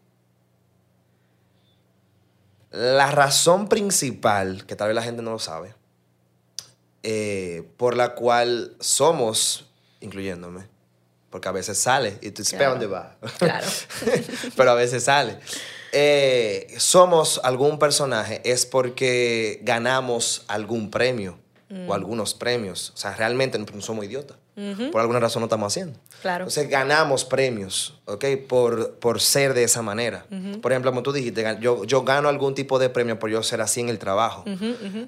[2.71, 5.73] la razón principal, que tal vez la gente no lo sabe,
[7.09, 9.65] eh, por la cual somos,
[10.01, 10.67] incluyéndome,
[11.29, 12.71] porque a veces sale y tú espera Claro.
[12.71, 13.15] dónde va.
[13.37, 13.65] Claro.
[14.57, 15.39] Pero a veces sale.
[15.93, 21.39] Eh, somos algún personaje es porque ganamos algún premio.
[21.87, 22.91] o algunos premios.
[22.93, 24.37] O sea, realmente no somos idiotas.
[24.91, 25.99] Por alguna razón no estamos haciendo.
[26.21, 26.45] Claro.
[26.45, 28.25] Entonces ganamos premios, ¿ok?
[28.49, 30.25] Por, por ser de esa manera.
[30.61, 33.61] Por ejemplo, como tú dijiste, yo, yo gano algún tipo de premio por yo ser
[33.61, 34.43] así en el trabajo.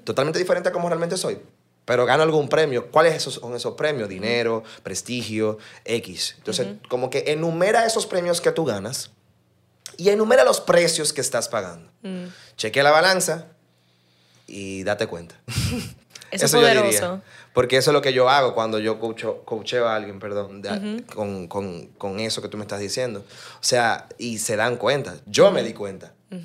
[0.03, 1.39] Totalmente diferente a como realmente soy.
[1.89, 2.91] Pero gano algún premio.
[2.91, 4.08] ¿Cuáles esos, son esos premios?
[4.08, 6.36] Dinero, prestigio, X.
[6.38, 9.10] Entonces, como que enumera esos premios que tú ganas
[9.97, 11.89] y enumera los precios que estás pagando.
[12.58, 13.47] Chequea la balanza
[14.45, 15.34] y date cuenta.
[16.32, 16.73] Eso es yo diría.
[16.84, 17.21] poderoso.
[17.56, 21.04] Porque eso es lo que yo hago cuando yo coacho, coacheo a alguien, perdón, de-
[21.15, 23.25] con, con- con eso que tú me estás diciendo.
[23.56, 25.15] O sea, y se dan cuenta.
[25.25, 26.13] Yo me di cuenta.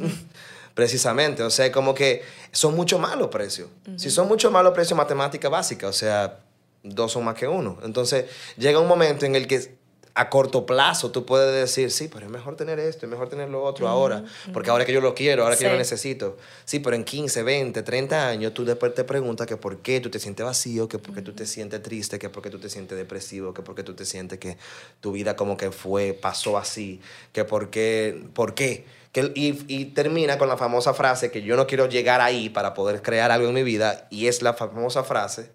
[0.75, 1.43] Precisamente.
[1.43, 3.69] O sea, como que son mucho más los precios.
[3.97, 5.89] Si son mucho más los precios, matemática básica.
[5.89, 6.41] O sea,
[6.83, 7.79] dos son más que uno.
[7.83, 9.77] Entonces, llega un momento en el que
[10.17, 13.51] a corto plazo tú puedes decir, sí, pero es mejor tener esto, es mejor tener
[13.51, 16.37] lo otro ahora, porque ahora que yo lo quiero, ahora que yo lo necesito.
[16.65, 20.11] Sí, pero en 15, 20, 30 años tú después te preguntas que por qué tú
[20.11, 22.69] te sientes vacío, que por qué tú te sientes triste, que por qué tú te
[22.69, 24.57] sientes depresivo, que por qué tú te sientes que
[25.01, 27.01] tu vida como que fue, pasó así,
[27.33, 28.85] que por qué, por qué.
[29.15, 32.75] Que, y, y termina con la famosa frase que yo no quiero llegar ahí para
[32.75, 35.51] poder crear algo en mi vida, y es la famosa frase,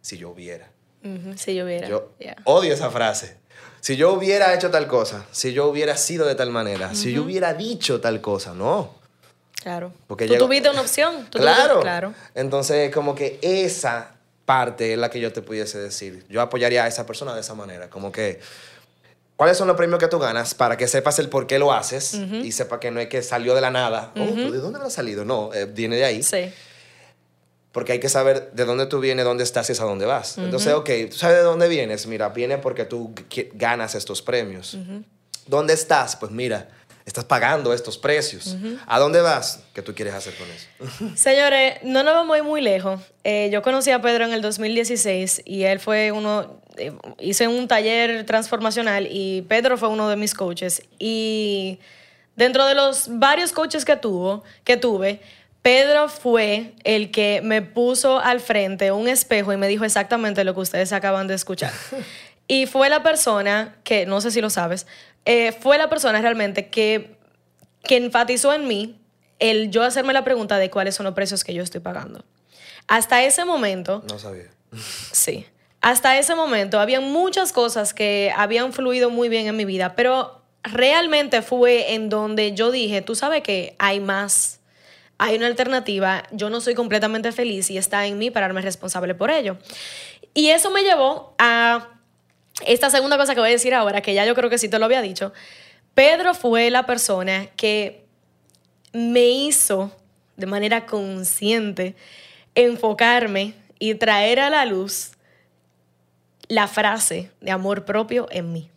[0.00, 0.68] si yo hubiera.
[1.36, 1.86] Si yo hubiera.
[1.86, 2.36] Yo Yeah.
[2.44, 3.36] odio esa frase.
[3.82, 7.22] Si yo hubiera hecho tal cosa, si yo hubiera sido de tal manera, si yo
[7.24, 8.94] hubiera dicho tal cosa, no.
[9.62, 9.92] Claro.
[10.06, 11.26] Porque tú llega- tuviste una opción.
[11.30, 11.74] Tú claro.
[11.74, 12.14] tuviste- claro.
[12.34, 16.24] Entonces, como que esa parte es la que yo te pudiese decir.
[16.30, 17.90] Yo apoyaría a esa persona de esa manera.
[17.90, 18.40] Como que,
[19.36, 22.14] ¿cuáles son los premios que tú ganas para que sepas el por qué lo haces
[22.14, 24.12] y sepa que no es que salió de la nada?
[24.16, 25.24] Oh, ¿pero ¿De dónde habrá salido?
[25.24, 26.22] No, eh, viene de ahí.
[26.22, 26.52] Sí.
[27.72, 30.38] Porque hay que saber de dónde tú vienes, dónde estás y a dónde vas.
[30.38, 32.06] Entonces, ok, ¿tú sabes de dónde vienes?
[32.06, 33.12] Mira, viene porque tú
[33.54, 34.78] ganas estos premios.
[35.46, 36.14] ¿Dónde estás?
[36.14, 36.68] Pues mira,
[37.06, 38.56] estás pagando estos precios.
[38.86, 39.62] ¿A dónde vas?
[39.74, 41.16] ¿Qué tú quieres hacer con eso?
[41.16, 43.00] Señores, no nos vamos a ir muy lejos.
[43.24, 47.68] Eh, yo conocí a Pedro en el 2016 y él fue uno, eh, hice un
[47.68, 50.82] taller transformacional y Pedro fue uno de mis coaches.
[50.98, 51.78] Y
[52.36, 55.20] dentro de los varios coaches que tuvo, que tuve,
[55.60, 60.54] Pedro fue el que me puso al frente un espejo y me dijo exactamente lo
[60.54, 61.72] que ustedes acaban de escuchar.
[62.46, 64.86] Y fue la persona que, no sé si lo sabes,
[65.24, 67.14] eh, fue la persona realmente que
[67.84, 68.98] que enfatizó en mí
[69.38, 72.24] el yo hacerme la pregunta de cuáles son los precios que yo estoy pagando.
[72.88, 74.46] Hasta ese momento, No sabía.
[75.12, 75.46] sí,
[75.80, 80.42] hasta ese momento había muchas cosas que habían fluido muy bien en mi vida, pero
[80.62, 84.60] realmente fue en donde yo dije, tú sabes que hay más,
[85.18, 89.14] hay una alternativa, yo no soy completamente feliz y está en mí para darme responsable
[89.14, 89.58] por ello.
[90.32, 91.93] Y eso me llevó a
[92.66, 94.78] esta segunda cosa que voy a decir ahora, que ya yo creo que sí te
[94.78, 95.32] lo había dicho,
[95.94, 98.04] Pedro fue la persona que
[98.92, 99.92] me hizo
[100.36, 101.94] de manera consciente
[102.54, 105.12] enfocarme y traer a la luz
[106.48, 108.70] la frase de amor propio en mí.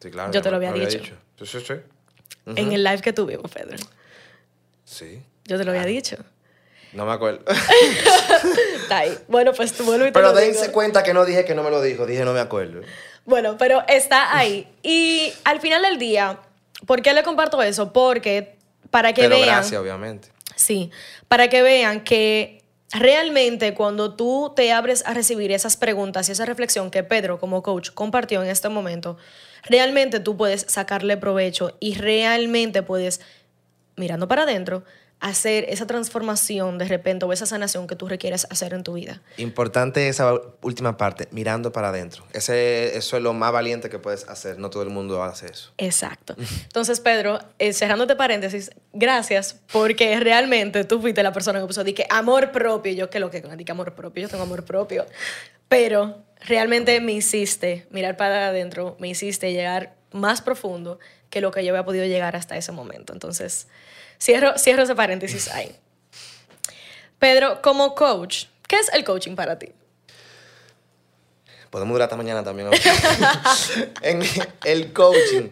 [0.00, 0.32] Sí, claro.
[0.32, 1.02] Yo te lo había dicho.
[1.38, 1.74] Sí, sí, sí.
[2.46, 3.76] En el live que tuvimos, Pedro.
[4.84, 5.22] Sí.
[5.44, 6.16] Yo te lo había dicho.
[6.92, 7.40] No me acuerdo.
[8.82, 9.16] Está ahí.
[9.28, 10.52] Bueno, pues tú vuelvo y te Pero lo digo.
[10.52, 12.80] dense cuenta que no dije que no me lo dijo, dije no me acuerdo.
[13.24, 14.66] Bueno, pero está ahí.
[14.82, 16.38] Y al final del día,
[16.86, 17.92] ¿por qué le comparto eso?
[17.92, 18.56] Porque
[18.90, 19.48] para que Pero vean...
[19.48, 20.28] gracias, obviamente.
[20.56, 20.90] Sí,
[21.28, 26.46] para que vean que realmente cuando tú te abres a recibir esas preguntas y esa
[26.46, 29.18] reflexión que Pedro como coach compartió en este momento,
[29.64, 33.20] realmente tú puedes sacarle provecho y realmente puedes,
[33.96, 34.84] mirando para adentro,
[35.20, 39.20] hacer esa transformación de repente o esa sanación que tú requieres hacer en tu vida.
[39.36, 42.24] Importante esa última parte, mirando para adentro.
[42.32, 44.58] Ese, eso es lo más valiente que puedes hacer.
[44.58, 45.72] No todo el mundo hace eso.
[45.78, 46.36] Exacto.
[46.38, 51.94] Entonces, Pedro, eh, cerrándote paréntesis, gracias porque realmente tú fuiste la persona que puso, di
[51.94, 52.92] que amor propio.
[52.92, 55.04] Yo, que lo que di que amor propio, yo tengo amor propio.
[55.68, 60.98] Pero realmente me hiciste mirar para adentro, me hiciste llegar más profundo
[61.30, 63.12] que lo que yo había podido llegar hasta ese momento.
[63.12, 63.68] Entonces,
[64.20, 65.74] cierro, cierro ese paréntesis ahí.
[67.18, 69.72] Pedro, como coach, ¿qué es el coaching para ti?
[71.70, 72.70] Podemos durar hasta mañana también.
[74.02, 74.22] en
[74.64, 75.50] el coaching.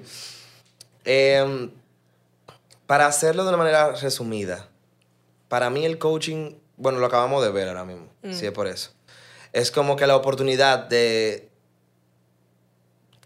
[1.05, 1.70] em,
[2.87, 4.68] para hacerlo de una manera resumida,
[5.48, 8.92] para mí el coaching, bueno, lo acabamos de ver ahora mismo, si es por eso.
[9.52, 11.48] Es como que la oportunidad de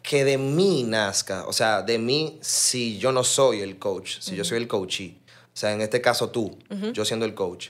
[0.03, 4.35] que de mí nazca, o sea, de mí si yo no soy el coach, si
[4.35, 5.20] yo soy el coachee,
[5.61, 6.59] sea, en este caso tú,
[6.93, 7.69] yo siendo el coach,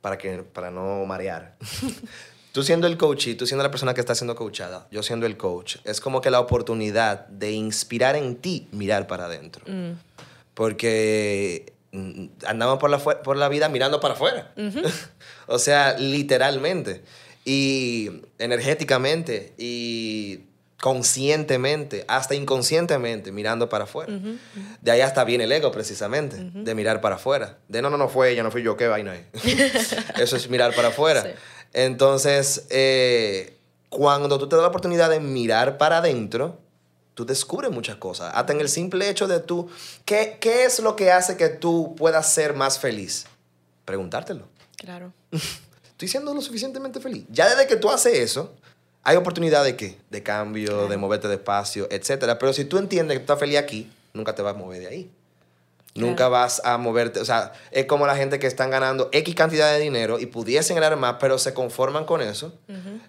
[0.00, 1.56] para, que, para no marear.
[2.52, 5.36] tú siendo el coachee, tú siendo la persona que está siendo coachada, yo siendo el
[5.36, 9.64] coach, es como que la oportunidad de inspirar en ti mirar para adentro.
[10.54, 14.52] Porque mm, andamos por la, por la vida mirando para afuera.
[15.46, 17.02] o sea, literalmente.
[17.44, 20.40] Y energéticamente y
[20.80, 24.12] conscientemente, hasta inconscientemente, mirando para afuera.
[24.80, 27.58] De ahí hasta viene el ego, precisamente, de mirar para afuera.
[27.68, 29.92] De no, no, no fue ella, no fui yo, qué vaina es.
[30.18, 31.22] Eso es mirar para afuera.
[31.22, 31.30] Sí.
[31.72, 33.58] Entonces, eh,
[33.90, 36.58] cuando tú te das la oportunidad de mirar para adentro,
[37.14, 38.32] tú descubres muchas cosas.
[38.34, 39.68] Hasta en el simple hecho de tú,
[40.06, 43.26] ¿qué, qué es lo que hace que tú puedas ser más feliz?
[43.84, 44.48] Preguntártelo.
[44.76, 45.12] Claro.
[45.90, 47.26] ¿Estoy siendo lo suficientemente feliz?
[47.28, 48.54] Ya desde que tú haces eso,
[49.02, 49.98] hay oportunidad de qué?
[50.10, 52.36] De cambio, de moverte de espacio, etc.
[52.38, 54.86] Pero si tú entiendes que tú estás feliz aquí, nunca te vas a mover de
[54.88, 55.10] ahí.
[55.94, 57.18] Nunca vas a moverte.
[57.20, 60.76] O sea, es como la gente que están ganando X cantidad de dinero y pudiesen
[60.76, 62.52] ganar más, pero se conforman con eso.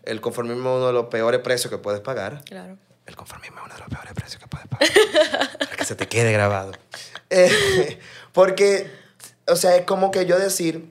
[0.04, 2.44] El conformismo es uno de los peores precios que puedes pagar.
[2.46, 2.78] Claro.
[3.06, 4.90] El conformismo es uno de los peores precios que puedes pagar.
[5.60, 6.72] Para que se te quede grabado.
[7.30, 8.00] Eh,
[8.34, 8.90] porque,
[9.48, 10.90] o sea, es como que yo decir,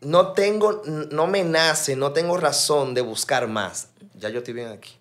[0.00, 3.88] no tengo, no me nace, no tengo razón de buscar más.
[4.14, 4.92] Ya yo estoy bien aquí.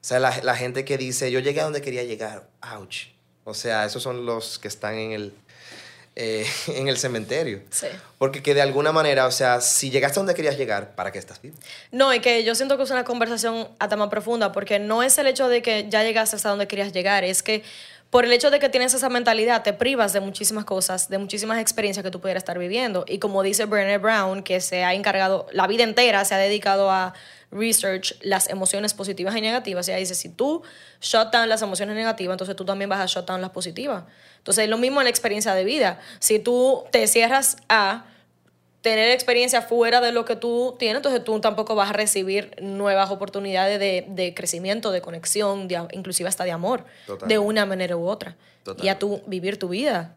[0.00, 2.48] O sea, la, la gente que dice, yo llegué a donde quería llegar.
[2.60, 3.08] Ouch.
[3.44, 5.34] O sea, esos son los que están en el,
[6.16, 7.60] eh, en el cementerio.
[7.70, 7.86] Sí.
[8.18, 11.18] Porque que de alguna manera, o sea, si llegaste a donde querías llegar, ¿para qué
[11.18, 11.56] estás vivo?
[11.92, 15.18] No, y que yo siento que es una conversación hasta más profunda, porque no es
[15.18, 17.62] el hecho de que ya llegaste hasta donde querías llegar, es que
[18.10, 21.58] por el hecho de que tienes esa mentalidad, te privas de muchísimas cosas, de muchísimas
[21.58, 23.04] experiencias que tú pudieras estar viviendo.
[23.08, 26.90] Y como dice Brené Brown, que se ha encargado, la vida entera se ha dedicado
[26.90, 27.14] a
[27.50, 29.88] research las emociones positivas y negativas.
[29.88, 30.62] Ella dice, si tú
[31.00, 34.04] shut down las emociones negativas, entonces tú también vas a shut down las positivas.
[34.38, 35.98] Entonces es lo mismo en la experiencia de vida.
[36.20, 38.04] Si tú te cierras a
[38.90, 43.10] tener experiencia fuera de lo que tú tienes, entonces tú tampoco vas a recibir nuevas
[43.10, 47.28] oportunidades de, de crecimiento, de conexión, de- inclusive hasta de amor, Total.
[47.28, 48.36] de una manera u otra.
[48.62, 48.86] Total.
[48.86, 50.14] Y a tú vivir tu vida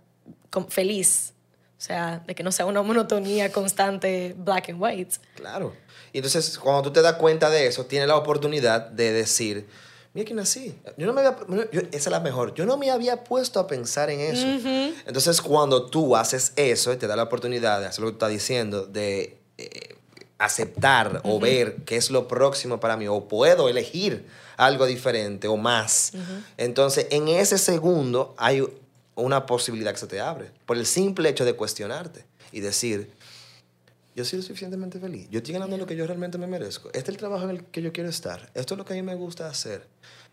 [0.51, 1.33] con- feliz.
[1.79, 5.15] O sea, de que no sea una monotonía constante black and white.
[5.33, 5.73] Claro.
[6.13, 9.65] Y entonces, cuando tú te das cuenta de eso, tienes la oportunidad de decir,
[10.19, 10.75] mira nací.
[10.97, 11.37] Yo no me había,
[11.71, 12.53] yo- esa es la mejor.
[12.53, 14.45] Yo no me había puesto a pensar en eso.
[15.05, 18.15] Entonces, cuando tú haces eso y te da la oportunidad de hacer lo que tú
[18.17, 19.95] estás diciendo, de eh,
[20.37, 24.25] aceptar o ver qué es lo próximo para mí, o puedo elegir
[24.57, 26.13] algo diferente o más,
[26.57, 28.63] entonces en ese segundo hay
[29.15, 33.11] una posibilidad que se te abre, por el simple hecho de cuestionarte y decir,
[34.19, 35.29] yo soy lo suficientemente feliz.
[35.29, 36.89] Yo estoy ganando lo que yo realmente me merezco.
[36.89, 38.51] Este es el trabajo en el que yo quiero estar.
[38.53, 39.87] Esto es lo que a mí me gusta hacer.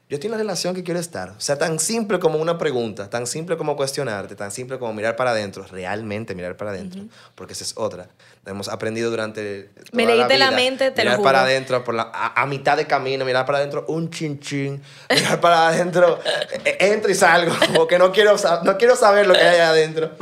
[0.09, 1.31] Yo estoy en la relación que quiero estar.
[1.31, 5.17] O sea, tan simple como una pregunta, tan simple como cuestionarte, tan simple como mirar
[5.17, 7.03] para adentro, realmente mirar para adentro,
[7.35, 8.07] porque esa es otra.
[8.47, 9.65] Hemos aprendido durante.
[9.65, 11.25] toda Me leíste la vida, mente, te lo Mirar juro.
[11.25, 14.81] para adentro, por la, a, a mitad de camino, mirar para adentro un chin chin,
[15.11, 16.21] mirar para adentro,
[16.65, 20.13] eh, entro y salgo, porque no quiero, no quiero saber lo que hay adentro.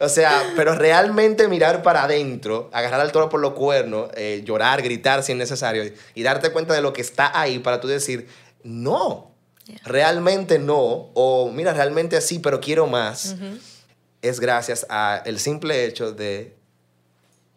[0.00, 4.80] O sea, pero realmente mirar para adentro, agarrar al toro por los cuernos, eh, llorar,
[4.80, 8.26] gritar si es necesario, y darte cuenta de lo que está ahí para tú decir,
[8.62, 9.33] no,
[9.84, 13.36] realmente no, o mira, realmente sí, pero quiero más,
[14.22, 16.54] es gracias al simple hecho de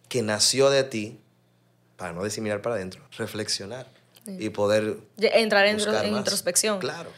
[0.10, 1.20] que nació de ti,
[1.98, 3.88] para no decir mirar para adentro, reflexionar
[4.26, 6.80] y poder Entrar en, en introspección.
[6.80, 7.10] Claro.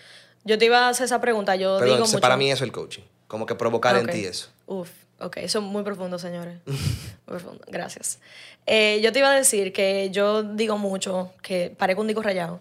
[0.46, 1.56] Yo te iba a hacer esa pregunta.
[1.56, 2.20] Yo Pero digo mucho.
[2.22, 4.02] para mí eso es el coaching, como que provocar Ok.
[4.04, 4.48] en ti eso.
[4.68, 6.60] Uf, ok, eso es muy profundo, señores.
[6.66, 8.18] Muy profundo, gracias.
[8.66, 12.60] Eh, yo te iba a decir que yo digo mucho, que parezco un digo rayado.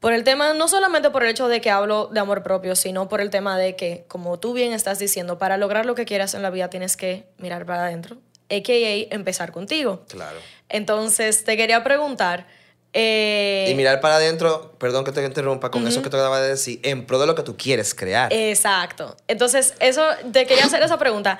[0.00, 3.08] Por el tema, no solamente por el hecho de que hablo de amor propio, sino
[3.08, 6.34] por el tema de que, como tú bien estás diciendo, para lograr lo que quieras
[6.34, 8.16] en la vida tienes que mirar para adentro,
[8.48, 9.14] a.k.a.
[9.14, 10.04] empezar contigo.
[10.08, 10.38] Claro.
[10.68, 12.46] Entonces, te quería preguntar...
[12.92, 16.48] eh, Y mirar para adentro, perdón que te interrumpa, con eso que te acabas de
[16.48, 18.32] decir, en pro de lo que tú quieres crear.
[18.32, 19.16] Exacto.
[19.26, 21.38] Entonces, eso, te quería hacer esa pregunta.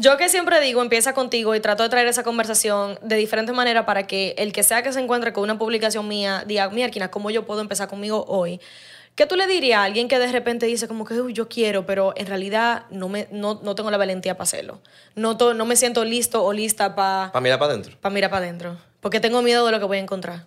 [0.00, 3.84] Yo que siempre digo, empieza contigo y trato de traer esa conversación de diferente manera
[3.86, 7.30] para que el que sea que se encuentre con una publicación mía diga, mierda, ¿cómo
[7.30, 8.60] yo puedo empezar conmigo hoy?
[9.16, 11.84] ¿Qué tú le dirías a alguien que de repente dice como que "Uy, yo quiero,
[11.84, 14.80] pero en realidad no, me, no, no tengo la valentía para hacerlo?
[15.16, 17.96] No, to- no me siento listo o lista para Para mirar para adentro.
[18.12, 18.76] mirar para adentro.
[19.00, 20.46] Porque tengo miedo de lo que voy a encontrar.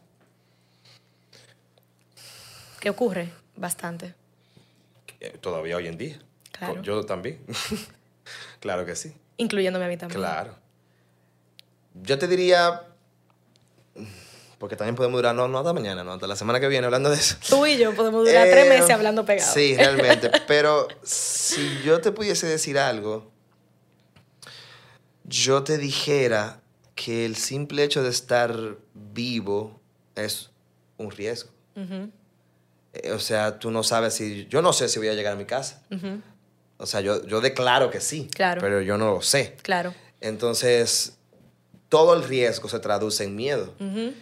[2.79, 3.29] ¿Qué ocurre?
[3.57, 4.15] Bastante.
[5.19, 6.19] Eh, Todavía hoy en día.
[6.53, 6.81] Claro.
[6.81, 7.39] Yo también.
[8.61, 9.13] claro que sí.
[9.37, 10.19] Incluyéndome a mí también.
[10.19, 10.55] Claro.
[12.03, 12.83] Yo te diría,
[14.57, 17.09] porque también podemos durar, no, no hasta mañana, no hasta la semana que viene hablando
[17.09, 17.35] de eso.
[17.49, 19.53] Tú y yo podemos durar tres Eh, meses hablando pegados.
[19.53, 20.31] Sí, realmente.
[20.47, 23.29] Pero si yo te pudiese decir algo,
[25.23, 26.61] yo te dijera
[26.95, 28.53] que el simple hecho de estar
[28.93, 29.79] vivo
[30.15, 30.49] es
[30.97, 31.49] un riesgo.
[32.93, 34.45] Eh, O sea, tú no sabes si...
[34.47, 35.81] Yo no sé si voy a llegar a mi casa.
[35.91, 36.21] ujú.
[36.81, 38.59] O sea, yo, yo declaro que sí, Claro.
[38.61, 39.55] pero yo no lo sé.
[39.61, 39.93] Claro.
[40.19, 41.13] Entonces,
[41.89, 43.73] todo el riesgo se traduce en miedo.
[43.79, 44.13] Ujú.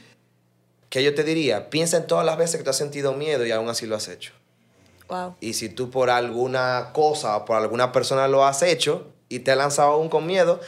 [0.89, 3.51] Que yo te diría, piensa en todas las veces que tú has sentido miedo y
[3.51, 4.34] aún así lo has hecho.
[5.07, 5.36] Wow.
[5.39, 9.51] Y si tú por alguna cosa o por alguna persona lo has hecho y te
[9.51, 10.59] has lanzado aún con miedo,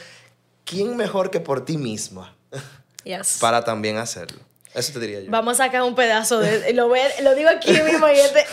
[0.64, 2.36] ¿quién mejor que por ti misma
[3.04, 3.38] Yes.
[3.40, 4.38] para también hacerlo?
[4.74, 5.30] Eso te diría yo.
[5.30, 6.72] Vamos a sacar un pedazo de.
[6.72, 8.46] Lo, voy lo digo aquí mismo en, este-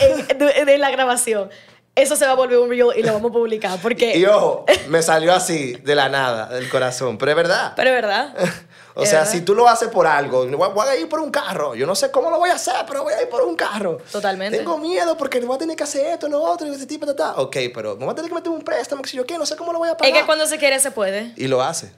[0.44, 1.48] en- en la grabación.
[1.94, 3.78] Eso se va a volver un reel y lo vamos a publicar.
[3.82, 4.16] Porque.
[4.16, 7.18] Y ojo, me salió así, de la nada, del corazón.
[7.18, 7.72] Pero es verdad.
[7.76, 8.34] pero es verdad.
[8.92, 9.32] O Es sea, verdad.
[9.32, 11.76] si tú lo haces por algo, voy a ir por un carro.
[11.76, 13.98] Yo no sé cómo lo voy a hacer, pero voy a ir por un carro.
[14.10, 14.58] Totalmente.
[14.58, 17.14] Tengo miedo porque voy a tener que hacer esto, lo otro, y ese tipo, ta,
[17.14, 17.34] ta.
[17.40, 19.46] Ok, pero me voy a tener que meter un préstamo, que si yo qué, no
[19.46, 20.12] sé cómo lo voy a pagar.
[20.12, 21.32] Es que cuando se quiere se puede.
[21.36, 21.92] Y lo hace.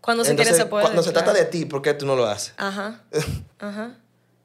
[0.00, 0.82] Cuando se Entonces, quiere se puede.
[0.82, 2.54] cuando se trata de ti, ¿por qué tú no lo haces?
[2.56, 3.02] Ajá.
[3.58, 3.90] Ajá.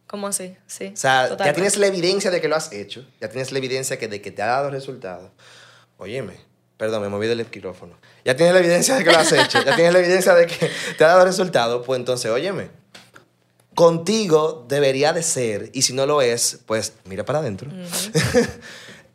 [0.10, 0.58] ¿Cómo así?
[0.66, 0.92] Sí.
[0.92, 4.00] O sea, ya tienes la evidencia de que lo has hecho, ya tienes la evidencia
[4.00, 5.30] que de que te ha dado resultados.
[6.00, 6.34] Óyeme,
[6.78, 7.96] perdón, me moví del micrófono.
[8.26, 10.72] Ya tienes la evidencia de que lo has hecho, ya tienes la evidencia de que
[10.98, 12.72] te ha dado resultados, pues entonces, óyeme,
[13.76, 17.70] contigo debería de ser, y si no lo es, pues mira para adentro.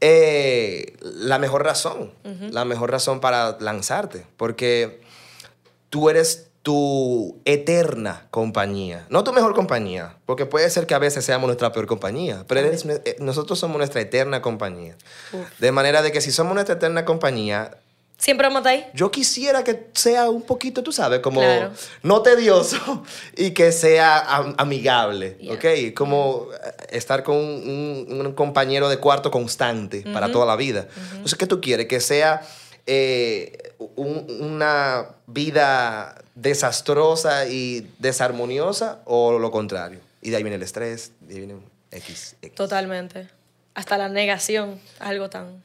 [0.07, 2.13] Eh, la mejor razón,
[2.51, 5.01] la mejor razón para lanzarte, porque
[5.89, 11.23] tú eres tu eterna compañía, no tu mejor compañía, porque puede ser que a veces
[11.23, 14.97] seamos nuestra peor compañía, pero eres eh, nosotros somos nuestra eterna compañía.
[15.33, 15.47] Uf.
[15.61, 17.77] De manera de que si somos nuestra eterna compañía,
[18.17, 18.87] Siempre vamos ahí.
[18.95, 21.73] yo quisiera que sea un poquito, tú sabes, como Claro.
[22.03, 23.03] no tedioso
[23.37, 25.53] y que sea am- amigable, Yeah.
[25.55, 25.95] ¿ok?
[25.95, 30.89] Como eh, estar con un, un compañero de cuarto constante para toda la vida.
[31.13, 31.89] Entonces, ¿qué tú quieres?
[31.89, 32.41] Que sea
[32.87, 40.01] eh, un- una vida desastrosa y desarmoniosa o lo contrario.
[40.21, 41.61] Y de ahí viene el estrés, de ahí viene
[41.91, 42.55] X, X.
[42.55, 43.29] Totalmente.
[43.75, 44.81] Hasta la negación.
[44.99, 45.63] Algo tan.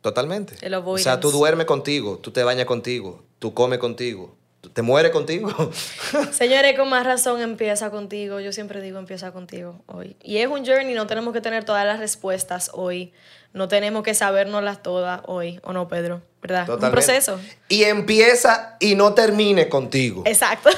[0.00, 0.54] Totalmente.
[0.60, 4.82] El o sea, tú duermes contigo, tú te bañas contigo, tú comes contigo, tú te
[4.82, 5.50] mueres contigo.
[6.32, 8.38] Señores, con más razón empieza contigo.
[8.40, 10.16] Yo siempre digo empieza contigo hoy.
[10.22, 13.12] Y es un journey, no tenemos que tener todas las respuestas hoy.
[13.52, 16.22] No tenemos que sabernoslas todas hoy, ¿o no, Pedro?
[16.42, 16.60] ¿Verdad?
[16.62, 16.92] Un Totalmente.
[16.92, 17.40] proceso.
[17.68, 20.22] Y empieza y no termine contigo.
[20.26, 20.70] Exacto.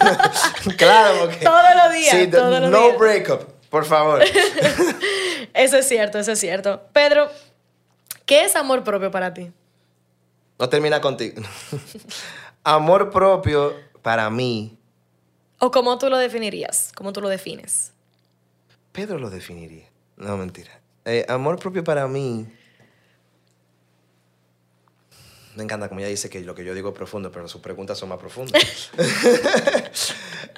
[0.76, 1.44] claro, porque...
[1.44, 2.98] Todos los días, Sí, todos los no días.
[2.98, 3.40] breakup,
[3.70, 4.22] por favor.
[5.54, 6.82] eso es cierto, eso es cierto.
[6.92, 7.28] Pedro,
[8.26, 9.50] ¿qué es amor propio para ti?
[10.58, 11.42] no termina contigo.
[12.66, 14.78] Amor propio para mí,
[15.58, 16.92] ¿O cómo tú lo definirías?
[16.94, 17.92] ¿Cómo tú lo defines?
[18.92, 19.88] Pedro lo definiría.
[20.16, 20.70] No, mentira.
[21.04, 22.46] Eh, amor propio para mí...
[25.56, 27.96] Me encanta como ella dice que lo que yo digo es profundo, pero sus preguntas
[27.96, 28.60] son más profundas.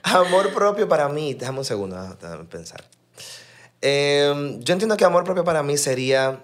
[0.02, 2.82] amor propio para mí, déjame un segundo, ah, déjame pensar.
[3.82, 6.42] Eh, yo entiendo que amor propio para mí sería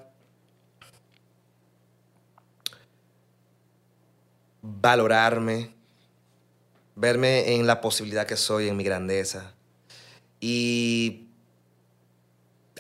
[4.61, 5.75] valorarme,
[6.95, 9.55] verme en la posibilidad que soy, en mi grandeza
[10.41, 11.31] y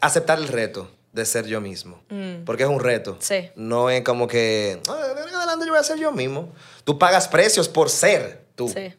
[0.02, 2.02] aceptar el reto de ser yo mismo.
[2.08, 2.44] Mm.
[2.44, 3.16] Porque es un reto.
[3.20, 3.50] Sí.
[3.54, 4.92] No es como que, "Ah,
[5.36, 6.52] adelante yo voy a ser yo mismo.
[6.84, 8.68] Tú pagas precios por ser tú.
[8.68, 8.94] Sí.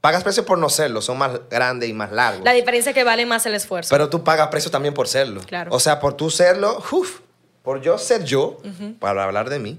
[0.00, 2.42] Pagas precios por no serlo, son más grandes y más largos.
[2.44, 3.90] La diferencia es que vale más el esfuerzo.
[3.90, 5.42] Pero tú pagas precios también por serlo.
[5.42, 5.70] Claro.
[5.74, 7.20] O sea, por tú serlo, uf,
[7.62, 8.56] por yo ser yo,
[8.98, 9.78] para hablar de mí,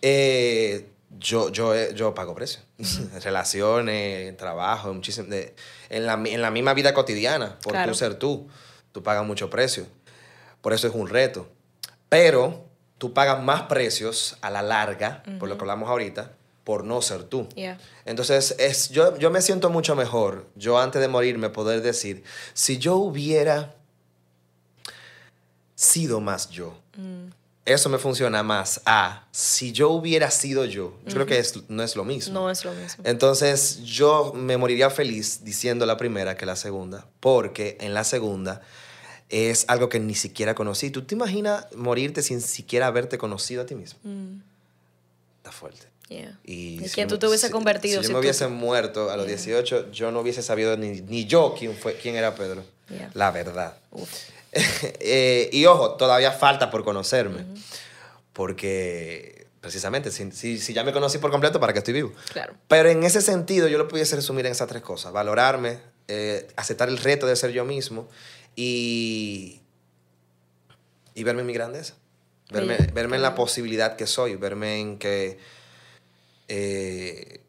[0.00, 0.88] eh,
[1.18, 2.64] yo, yo, eh, yo pago precios.
[3.24, 5.28] Relaciones, trabajo, muchísimo.
[5.28, 5.54] de-
[5.90, 7.90] en, la, en la misma vida cotidiana, por Claro.
[7.92, 8.48] tú ser tú,
[8.92, 9.86] tú pagas mucho precio.
[10.62, 11.46] Por eso es un reto.
[12.08, 12.64] Pero
[12.98, 16.32] tú pagas más precios a la larga, por lo que hablamos ahorita,
[16.64, 17.48] por no ser tú.
[17.56, 17.78] Yeah.
[18.04, 22.22] Entonces, es, yo, yo me siento mucho mejor, yo antes de morirme, poder decir,
[22.54, 23.74] si yo hubiera
[25.74, 26.74] sido más yo,
[27.64, 30.94] eso me funciona más a si yo hubiera sido yo.
[31.06, 32.34] Yo creo que es- no es lo mismo.
[32.34, 33.02] No es lo mismo.
[33.06, 38.62] Entonces, yo me moriría feliz diciendo la primera que la segunda, porque en la segunda
[39.32, 40.90] es algo que ni siquiera conocí.
[40.90, 43.98] ¿Tú te imaginas morirte sin siquiera haberte conocido a ti mismo?
[44.04, 44.40] Mm,
[45.38, 45.86] Está fuerte.
[46.08, 46.38] yeah.
[46.44, 48.46] Y ¿Y si quién tú te hubiese si- convertido Si si yo me tú- hubiese
[48.48, 52.34] muerto a los 18, yo no hubiese sabido ni, ni yo quién, fue, quién era
[52.34, 52.62] Pedro.
[52.88, 53.10] Yeah.
[53.14, 53.76] La verdad.
[55.00, 57.46] Eh, y ojo, todavía falta por conocerme.
[58.34, 62.12] Porque, precisamente, si, si- si ya me conocí por completo, ¿para qué estoy vivo?
[62.32, 62.54] Claro.
[62.68, 65.12] Pero en ese sentido, yo lo pudiese resumir en esas tres cosas.
[65.12, 65.78] Valorarme,
[66.08, 68.08] eh, aceptar el reto de ser yo mismo
[68.56, 69.60] y,
[71.14, 71.94] y verme en mi grandeza.
[72.50, 75.38] Verme, verme en la posibilidad que soy, verme en que
[76.48, 77.40] eh,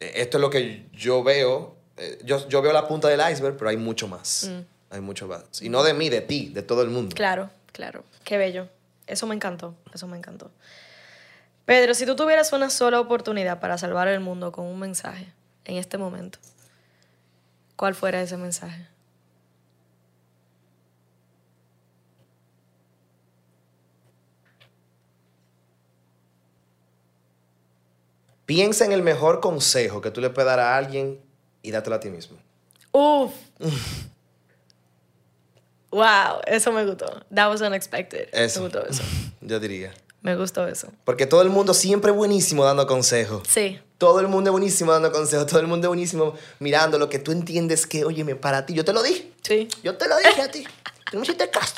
[0.00, 1.76] esto es lo que yo veo.
[1.96, 4.48] eh, yo, yo veo la punta del iceberg, pero hay mucho más.
[4.50, 4.94] Mm.
[4.94, 5.44] Hay mucho más.
[5.62, 7.14] Y no de mí, de ti, de todo el mundo.
[7.14, 8.04] Claro, claro.
[8.24, 8.68] Qué bello.
[9.06, 9.76] Eso me encantó.
[9.92, 10.50] Eso me encantó.
[11.64, 15.32] Pedro, si tú tuvieras una sola oportunidad para salvar el mundo con un mensaje
[15.64, 16.38] en este momento,
[17.76, 18.86] ¿cuál fuera ese mensaje?
[28.46, 31.20] Piensa en el mejor consejo que tú le puedes dar a alguien
[31.62, 32.36] y dátelo a ti mismo.
[32.92, 33.32] Uf.
[35.90, 37.06] wow, eso me gustó.
[37.34, 38.28] That was unexpected.
[38.32, 38.60] Eso.
[38.60, 39.02] Me gustó eso.
[39.40, 39.92] Yo diría.
[40.20, 40.88] Me gustó eso.
[41.04, 43.46] Porque todo el mundo siempre es buenísimo dando consejos.
[43.48, 43.78] Sí.
[43.98, 45.46] Todo el mundo es buenísimo dando consejos.
[45.46, 48.74] Todo el mundo es buenísimo mirando lo que tú entiendes que, óyeme, para ti.
[48.74, 49.32] Yo te lo dije.
[49.42, 49.68] Sí.
[49.82, 50.64] Yo te lo dije a ti.
[51.10, 51.74] Tú no me hiciste caso.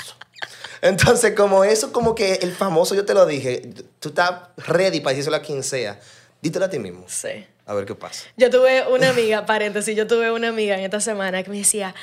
[0.80, 5.10] Entonces, como eso, como que el famoso yo te lo dije, tú estás ready para
[5.12, 5.98] decírselo a quien sea.
[6.42, 7.04] Dítelo a ti mismo.
[7.08, 7.46] Sí.
[7.66, 8.24] A ver qué pasa.
[8.36, 11.94] Yo tuve una amiga, paréntesis, yo tuve una amiga en esta semana que me decía,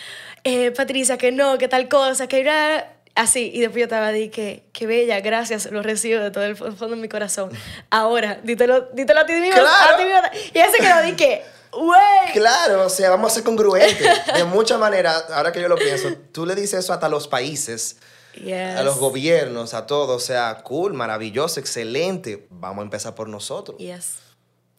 [0.44, 3.50] eh, Patricia, que no, que tal cosa, que era así.
[3.54, 6.90] Y después yo estaba di que, qué bella, gracias, lo recibo de todo el fondo
[6.90, 7.50] de mi corazón.
[7.90, 9.62] Ahora, dítelo, dítelo a ti mismo.
[9.62, 9.94] Claro.
[9.94, 10.20] A ti mismo.
[10.54, 12.34] Y ella se quedó di que, güey.
[12.34, 13.98] Claro, o sea, vamos a ser congruentes.
[14.36, 17.28] De muchas maneras, ahora que yo lo pienso, tú le dices eso hasta a los
[17.30, 17.98] países,
[18.34, 18.78] Yes.
[18.80, 20.22] a los gobiernos, a todos.
[20.22, 22.48] O sea, cool, maravilloso, excelente.
[22.50, 23.78] Vamos a empezar por nosotros.
[23.78, 24.16] Yes.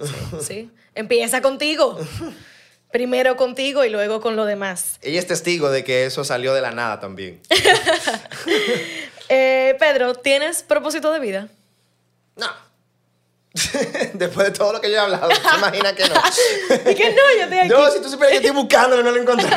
[0.07, 0.71] Sí, sí.
[0.95, 1.99] Empieza contigo.
[2.91, 4.99] Primero contigo y luego con lo demás.
[5.03, 7.41] Ella es testigo de que eso salió de la nada también.
[9.31, 11.49] Eh, Pedro, ¿tienes propósito de vida?
[12.37, 12.47] No.
[14.13, 16.91] Después de todo lo que yo he hablado, ¿te imaginas que no?
[16.91, 17.69] Y que no, yo estoy aquí.
[17.69, 19.49] No, si tú supieras que estoy buscándolo, no lo encontré.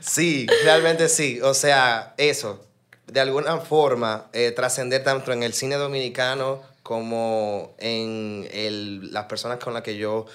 [0.00, 1.40] sí, realmente sí.
[1.42, 2.64] O sea, eso.
[3.06, 9.58] De alguna forma, eh, trascender tanto en el cine dominicano como en el- las personas
[9.58, 10.26] con las que yo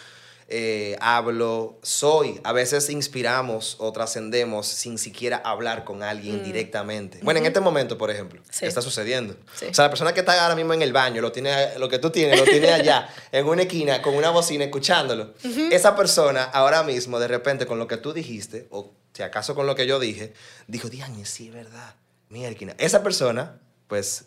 [0.52, 2.42] eh, hablo, soy.
[2.44, 7.20] A veces inspiramos o trascendemos sin siquiera hablar con alguien directamente.
[7.22, 8.66] Bueno, en este momento, por ejemplo, Sí.
[8.66, 9.36] está sucediendo.
[9.54, 9.66] Sí.
[9.70, 12.00] O sea, la persona que está ahora mismo en el baño, lo, tiene, lo que
[12.00, 15.36] tú tienes, lo tiene allá, en una esquina, con una bocina, escuchándolo.
[15.70, 19.68] Esa persona ahora mismo, de repente, con lo que tú dijiste, o si acaso con
[19.68, 20.34] lo que yo dije,
[20.68, 21.94] dijo, Diane, sí, es verdad.
[22.32, 22.74] Esquina.
[22.80, 24.26] Esa persona, pues,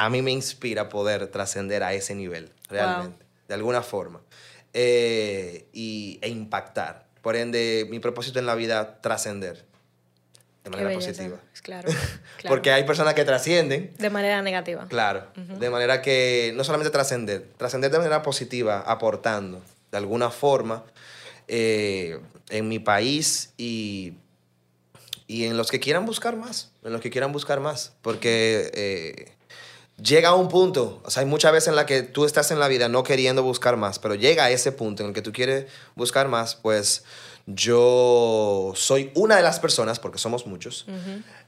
[0.00, 4.22] a mí me inspira poder trascender a ese nivel, realmente, de alguna forma.
[4.72, 7.06] Eh, y, e impactar.
[7.20, 9.66] Por ende, mi propósito en la vida, trascender.
[10.64, 11.38] De manera positiva.
[11.62, 11.88] Claro,
[12.38, 12.48] claro.
[12.48, 14.86] Porque hay personas que trascienden De manera negativa.
[14.88, 20.82] Claro, de manera que no solamente trascender, trascender de manera positiva, aportando de alguna forma
[21.46, 24.14] eh, en mi país y,
[25.26, 29.39] y en los que quieran buscar más, en los que quieran buscar más, porque eh,
[30.02, 32.58] llega a un punto, o sea, hay muchas veces en la que tú estás en
[32.58, 35.32] la vida no queriendo buscar más, pero llega a ese punto en el que tú
[35.32, 37.04] quieres buscar más, pues
[37.46, 40.86] yo soy una de las personas, porque somos muchos,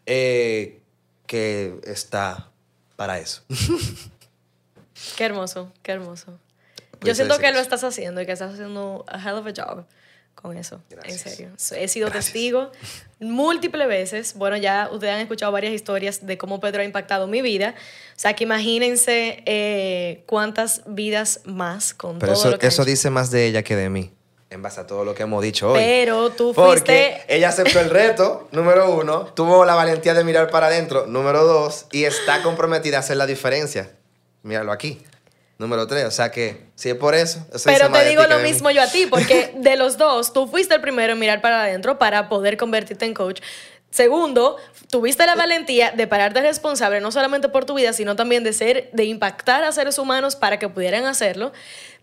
[0.06, 0.80] eh,
[1.26, 2.50] que está
[2.96, 3.42] para eso.
[5.16, 6.38] Qué hermoso, qué hermoso.
[7.00, 7.62] Yo siento que lo eso.
[7.62, 9.84] estás haciendo y que estás haciendo a hell of a job
[10.34, 10.80] con eso.
[10.90, 11.26] Gracias.
[11.26, 11.82] En serio.
[11.82, 12.70] He sido testigo
[13.20, 14.34] múltiples veces.
[14.34, 17.74] Bueno, ya ustedes han escuchado varias historias de cómo Pedro ha impactado mi vida.
[18.16, 22.84] O sea, que imagínense eh, cuántas vidas más con Pero todo eso, lo que eso
[22.84, 24.12] dice más de ella que de mí.
[24.50, 25.78] En base a todo lo que hemos dicho hoy.
[25.80, 30.50] Pero tú Porque fuiste- ella aceptó el reto, número uno, tuvo la valentía de mirar
[30.50, 33.92] para adentro, número dos, y está comprometida a hacer la diferencia.
[34.42, 35.00] Míralo aquí.
[35.58, 36.04] Número tres.
[36.04, 37.46] O sea que, si es por eso.
[37.52, 40.74] eso Pero te digo lo mismo yo a ti, porque de los dos, tú fuiste
[40.74, 43.40] el primero en mirar para adentro para poder convertirte en coach.
[43.90, 44.56] Segundo,
[44.90, 48.88] tuviste la valentía de pararte responsable no solamente por tu vida, sino también de ser,
[48.92, 51.52] de impactar a seres humanos para que pudieran hacerlo.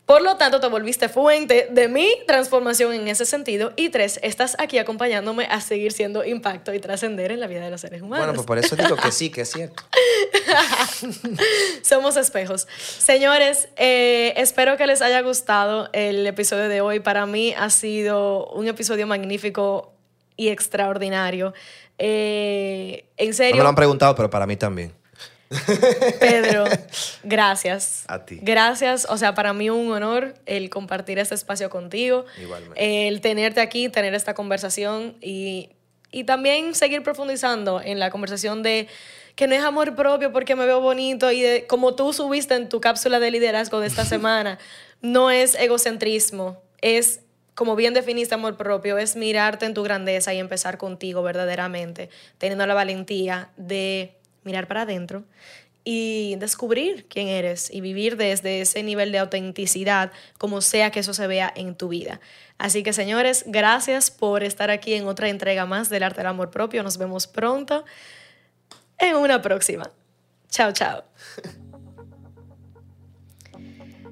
[0.10, 3.74] Por lo tanto, te volviste fuente de mi transformación en ese sentido.
[3.76, 7.70] Y tres, estás aquí acompañándome a seguir siendo impacto y trascender en la vida de
[7.70, 8.26] los seres humanos.
[8.26, 9.84] Bueno, pues por eso digo que sí, que es cierto.
[11.84, 12.68] Somos espejos.
[12.97, 17.01] Señores, eh, espero que les haya gustado el episodio de hoy.
[17.01, 19.93] Para mí ha sido un episodio magnífico
[20.36, 21.53] y extraordinario.
[21.99, 24.91] Eh, en No serio, me lo han preguntado, pero para mí también.
[26.20, 26.66] Pedro,
[27.24, 28.04] gracias.
[28.08, 28.39] A ti.
[28.41, 29.08] Gracias.
[29.10, 32.26] O sea, para mí un honor el compartir este espacio contigo.
[32.41, 33.08] Igualmente.
[33.08, 35.72] El tenerte aquí, tener esta conversación y,
[36.12, 38.88] y también seguir profundizando en la conversación de
[39.36, 42.68] que no es amor propio porque me veo bonito y de, como tú subiste en
[42.68, 44.60] tu cápsula de liderazgo de esta semana,
[45.02, 47.22] no es egocentrismo, es
[47.56, 52.66] como bien definiste amor propio, es mirarte en tu grandeza y empezar contigo verdaderamente, teniendo
[52.68, 54.18] la valentía de
[54.50, 55.24] mirar para adentro
[55.84, 61.14] y descubrir quién eres y vivir desde ese nivel de autenticidad, como sea que eso
[61.14, 62.20] se vea en tu vida.
[62.58, 66.52] Así que señores, gracias por estar aquí en otra entrega más del arte del amor
[66.52, 66.84] propio.
[66.84, 67.86] Nos vemos pronto
[68.97, 69.89] en una próxima.
[70.50, 71.04] Chao, chao.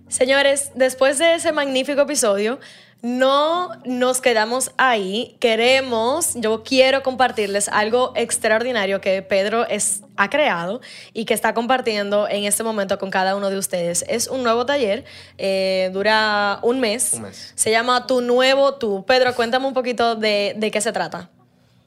[0.08, 2.60] Señores, después de ese magnífico episodio,
[3.02, 5.38] no nos quedamos ahí.
[5.40, 10.82] Queremos, yo quiero compartirles algo extraordinario que Pedro es, ha creado
[11.14, 14.04] y que está compartiendo en este momento con cada uno de ustedes.
[14.08, 15.06] Es un nuevo taller,
[15.38, 17.14] eh, dura un mes.
[17.14, 17.54] Un mes.
[17.56, 19.06] Se llama Tu Nuevo Tú.
[19.06, 21.30] Pedro, cuéntame un poquito de, de qué se trata.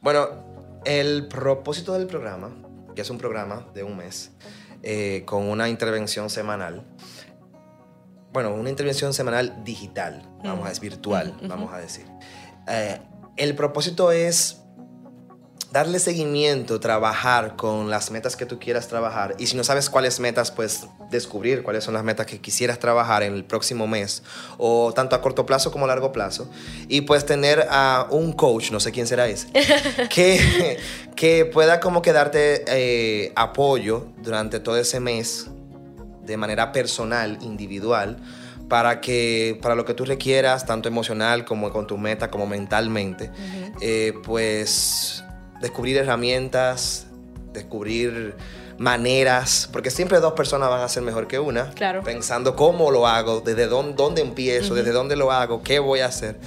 [0.01, 0.29] Bueno,
[0.85, 2.51] el propósito del programa,
[2.95, 4.31] que es un programa de un mes,
[4.83, 6.83] eh, con una intervención semanal,
[8.33, 12.07] bueno, una intervención semanal digital, vamos a decir, virtual, vamos a decir.
[12.69, 13.01] Eh,
[13.37, 14.61] el propósito es
[15.73, 19.37] darle seguimiento, trabajar con las metas que tú quieras trabajar.
[19.39, 23.23] Y si no sabes cuáles metas, pues descubrir cuáles son las metas que quisieras trabajar
[23.23, 24.23] en el próximo mes,
[24.59, 26.51] o tanto a corto plazo como a largo plazo.
[26.89, 29.49] Y pues tener a un coach, no sé quién será ese,
[30.11, 30.79] que,
[31.15, 35.51] que pueda como que darte eh, apoyo durante todo ese mes
[36.31, 38.17] de manera personal, individual,
[38.69, 43.31] para que para lo que tú requieras, tanto emocional como con tu meta, como mentalmente,
[43.81, 45.25] eh, pues
[45.61, 47.07] descubrir herramientas,
[47.53, 48.37] descubrir
[48.79, 52.03] maneras, porque siempre dos personas van a ser mejor que una, Claro.
[52.03, 56.07] pensando cómo lo hago, desde dónde, dónde empiezo, desde dónde lo hago, qué voy a
[56.07, 56.39] hacer.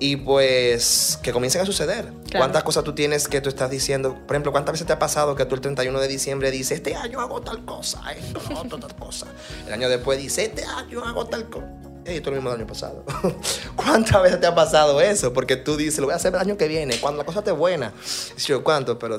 [0.00, 2.06] Y pues que comiencen a suceder.
[2.06, 2.38] Claro.
[2.38, 4.14] ¿Cuántas cosas tú tienes que tú estás diciendo?
[4.26, 6.96] Por ejemplo, ¿cuántas veces te ha pasado que tú el 31 de diciembre dices, este
[6.96, 9.26] año hago tal cosa, esto, lo otro, tal cosa?
[9.66, 11.66] El año después dices, este año hago tal cosa.
[12.06, 13.04] Ey, esto es lo mismo del año pasado.
[13.76, 15.34] ¿Cuántas veces te ha pasado eso?
[15.34, 17.52] Porque tú dices, lo voy a hacer el año que viene, cuando la cosa esté
[17.52, 17.92] buena.
[18.36, 18.98] Y yo, ¿cuánto?
[18.98, 19.18] Pero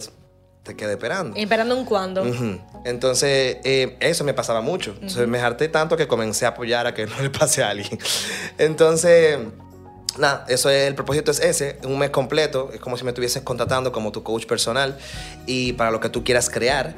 [0.64, 1.36] te quedé esperando.
[1.38, 2.24] Esperando un cuándo.
[2.24, 2.60] Ujú.
[2.86, 4.92] Entonces, eh, eso me pasaba mucho.
[4.94, 8.00] Entonces, me harté tanto que comencé a apoyar a que no le pase a alguien.
[8.58, 9.38] Entonces,
[10.18, 13.44] nada, eso es, el propósito es ese, un mes completo, es como si me estuvieses
[13.44, 14.98] contratando como tu coach personal
[15.46, 16.94] y para lo que tú quieras crear.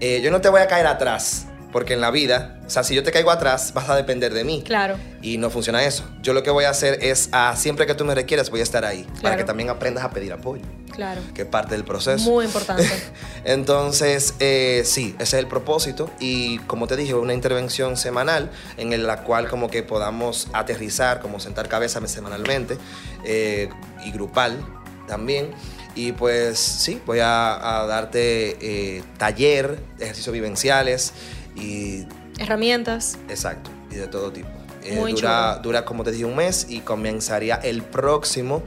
[0.00, 2.94] Eh, yo no te voy a caer atrás, porque en la vida, o sea, si
[2.94, 4.62] yo te caigo atrás, vas a depender de mí.
[4.64, 4.96] Claro.
[5.22, 6.04] Y no funciona eso.
[6.22, 8.62] Yo lo que voy a hacer es, a, siempre que tú me requieras, voy a
[8.62, 10.62] estar ahí, para que también aprendas a pedir apoyo,
[10.98, 11.20] Claro.
[11.32, 12.28] que es parte del proceso.
[12.28, 12.84] Muy importante.
[13.44, 19.06] Entonces, eh, sí, ese es el propósito y como te dije, una intervención semanal en
[19.06, 22.76] la cual como que podamos aterrizar, como sentar cabeza semanalmente
[23.24, 23.68] eh,
[24.04, 24.58] y grupal
[25.06, 25.52] también.
[25.94, 31.12] Y pues sí, voy a, a darte eh, taller, ejercicios vivenciales
[31.54, 32.06] y
[32.40, 33.18] Herramientas.
[33.28, 34.48] exacto, y de todo tipo.
[34.84, 35.62] Eh, Muy dura, chulo.
[35.62, 38.62] dura, como te dije, un mes y comenzaría el próximo.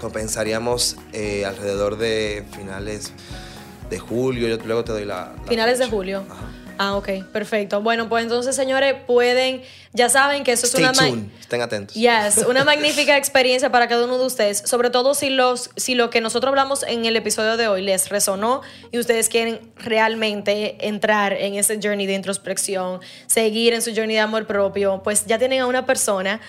[0.00, 3.12] Comenzaríamos eh, alrededor de finales
[3.90, 4.48] de julio.
[4.48, 5.34] Yo luego te doy la.
[5.36, 5.96] la Finales de fecha.
[5.96, 6.24] julio.
[6.28, 6.48] Ajá.
[6.80, 7.82] Ah, ok, perfecto.
[7.82, 10.92] Bueno, pues entonces, señores, pueden, ya saben que eso es una...
[10.92, 11.24] tuned.
[11.40, 11.96] Estén atentos.
[11.96, 16.08] Yes, una magnífica experiencia para cada uno de ustedes, sobre todo si, los, si lo
[16.08, 21.32] que nosotros hablamos en el episodio de hoy les resonó y ustedes quieren realmente entrar
[21.32, 25.62] en ese journey de introspección, seguir en su journey de amor propio, pues ya tienen
[25.62, 26.40] a una persona,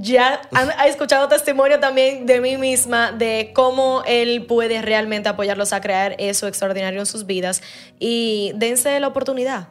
[0.00, 5.80] ya ha escuchado testimonio también de mí misma de cómo él puede realmente apoyarlos a
[5.80, 7.62] crear eso extraordinario en sus vidas
[7.98, 9.68] y dense la oportunidad.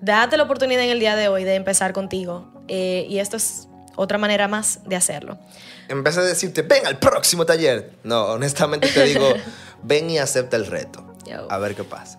[0.00, 2.52] Date la oportunidad en el día de hoy de empezar contigo.
[2.68, 5.38] Eh, y esto es otra manera más de hacerlo.
[5.88, 7.92] En vez de decirte, ven al próximo taller.
[8.02, 9.28] No, honestamente te digo,
[9.82, 11.14] ven y acepta el reto.
[11.26, 11.50] Yo.
[11.50, 12.18] A ver qué pasa.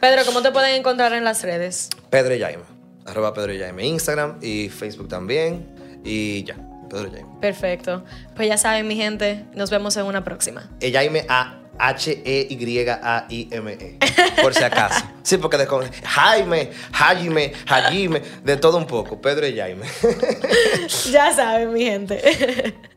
[0.00, 1.90] Pedro, ¿cómo te pueden encontrar en las redes?
[2.10, 2.64] Pedro y Jaime.
[3.06, 3.86] Arroba Pedro y Jaime.
[3.86, 5.73] Instagram y Facebook también.
[6.04, 6.54] Y ya,
[6.88, 7.28] Pedro Jaime.
[7.40, 8.04] Perfecto.
[8.36, 10.70] Pues ya saben, mi gente, nos vemos en una próxima.
[10.80, 13.98] E Jaime A H-E-Y-A-I-M-E.
[14.42, 15.04] Por si acaso.
[15.24, 15.66] Sí, porque de
[16.04, 19.18] Jaime, Jaime, Jaime, de todo un poco.
[19.22, 19.86] Pedro y Jaime.
[21.10, 22.74] Ya saben, mi gente.